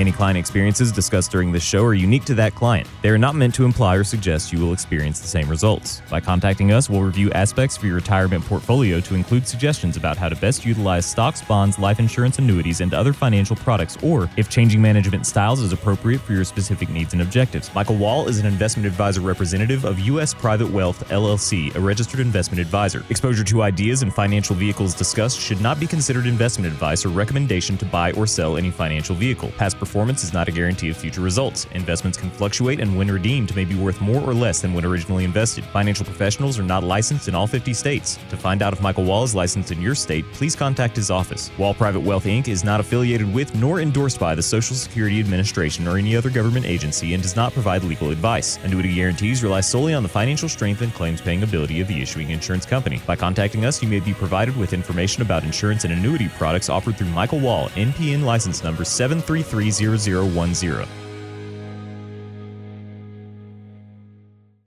Any 0.00 0.12
client 0.12 0.38
experiences 0.38 0.92
discussed 0.92 1.30
during 1.30 1.52
this 1.52 1.62
show 1.62 1.84
are 1.84 1.92
unique 1.92 2.24
to 2.24 2.34
that 2.36 2.54
client. 2.54 2.88
They 3.02 3.10
are 3.10 3.18
not 3.18 3.34
meant 3.34 3.54
to 3.56 3.66
imply 3.66 3.96
or 3.96 4.02
suggest 4.02 4.50
you 4.50 4.58
will 4.58 4.72
experience 4.72 5.20
the 5.20 5.28
same 5.28 5.46
results. 5.46 6.00
By 6.08 6.20
contacting 6.20 6.72
us, 6.72 6.88
we'll 6.88 7.02
review 7.02 7.30
aspects 7.32 7.76
for 7.76 7.84
your 7.84 7.96
retirement 7.96 8.42
portfolio 8.46 9.00
to 9.00 9.14
include 9.14 9.46
suggestions 9.46 9.98
about 9.98 10.16
how 10.16 10.30
to 10.30 10.36
best 10.36 10.64
utilize 10.64 11.04
stocks, 11.04 11.42
bonds, 11.42 11.78
life 11.78 11.98
insurance, 11.98 12.38
annuities, 12.38 12.80
and 12.80 12.94
other 12.94 13.12
financial 13.12 13.56
products, 13.56 13.98
or 14.02 14.30
if 14.38 14.48
changing 14.48 14.80
management 14.80 15.26
styles 15.26 15.60
is 15.60 15.70
appropriate 15.70 16.22
for 16.22 16.32
your 16.32 16.44
specific 16.44 16.88
needs 16.88 17.12
and 17.12 17.20
objectives. 17.20 17.70
Michael 17.74 17.96
Wall 17.96 18.26
is 18.26 18.38
an 18.38 18.46
investment 18.46 18.86
advisor 18.86 19.20
representative 19.20 19.84
of 19.84 19.98
U.S. 19.98 20.32
Private 20.32 20.70
Wealth 20.70 21.06
LLC, 21.10 21.76
a 21.76 21.80
registered 21.80 22.20
investment 22.20 22.58
advisor. 22.58 23.04
Exposure 23.10 23.44
to 23.44 23.60
ideas 23.60 24.00
and 24.00 24.14
financial 24.14 24.56
vehicles 24.56 24.94
discussed 24.94 25.38
should 25.38 25.60
not 25.60 25.78
be 25.78 25.86
considered 25.86 26.24
investment 26.24 26.72
advice 26.72 27.04
or 27.04 27.10
recommendation 27.10 27.76
to 27.76 27.84
buy 27.84 28.12
or 28.12 28.26
sell 28.26 28.56
any 28.56 28.70
financial 28.70 29.14
vehicle. 29.14 29.50
Past 29.58 29.78
performance 29.90 30.22
is 30.22 30.32
not 30.32 30.46
a 30.46 30.52
guarantee 30.52 30.88
of 30.88 30.96
future 30.96 31.20
results. 31.20 31.66
Investments 31.72 32.16
can 32.16 32.30
fluctuate 32.30 32.78
and 32.78 32.96
when 32.96 33.10
redeemed 33.10 33.56
may 33.56 33.64
be 33.64 33.74
worth 33.74 34.00
more 34.00 34.22
or 34.22 34.32
less 34.32 34.60
than 34.60 34.72
when 34.72 34.84
originally 34.84 35.24
invested. 35.24 35.64
Financial 35.64 36.06
professionals 36.06 36.60
are 36.60 36.62
not 36.62 36.84
licensed 36.84 37.26
in 37.26 37.34
all 37.34 37.48
50 37.48 37.74
states. 37.74 38.16
To 38.28 38.36
find 38.36 38.62
out 38.62 38.72
if 38.72 38.80
Michael 38.80 39.02
Wall 39.02 39.24
is 39.24 39.34
licensed 39.34 39.72
in 39.72 39.82
your 39.82 39.96
state, 39.96 40.24
please 40.32 40.54
contact 40.54 40.94
his 40.94 41.10
office. 41.10 41.50
Wall 41.58 41.74
Private 41.74 42.02
Wealth 42.02 42.22
Inc. 42.22 42.46
is 42.46 42.62
not 42.62 42.78
affiliated 42.78 43.34
with 43.34 43.52
nor 43.56 43.80
endorsed 43.80 44.20
by 44.20 44.32
the 44.36 44.42
Social 44.44 44.76
Security 44.76 45.18
Administration 45.18 45.88
or 45.88 45.98
any 45.98 46.14
other 46.14 46.30
government 46.30 46.66
agency 46.66 47.12
and 47.14 47.20
does 47.24 47.34
not 47.34 47.52
provide 47.52 47.82
legal 47.82 48.10
advice. 48.10 48.58
Annuity 48.62 48.94
guarantees 48.94 49.42
rely 49.42 49.60
solely 49.60 49.92
on 49.92 50.04
the 50.04 50.08
financial 50.08 50.48
strength 50.48 50.82
and 50.82 50.94
claims 50.94 51.20
paying 51.20 51.42
ability 51.42 51.80
of 51.80 51.88
the 51.88 52.00
issuing 52.00 52.30
insurance 52.30 52.64
company. 52.64 53.02
By 53.08 53.16
contacting 53.16 53.64
us, 53.64 53.82
you 53.82 53.88
may 53.88 53.98
be 53.98 54.14
provided 54.14 54.56
with 54.56 54.72
information 54.72 55.22
about 55.22 55.42
insurance 55.42 55.82
and 55.82 55.92
annuity 55.92 56.28
products 56.28 56.68
offered 56.68 56.96
through 56.96 57.08
Michael 57.08 57.40
Wall, 57.40 57.70
NPN 57.70 58.22
license 58.22 58.62
number 58.62 58.84
733 58.84 59.72
0010. 59.80 60.99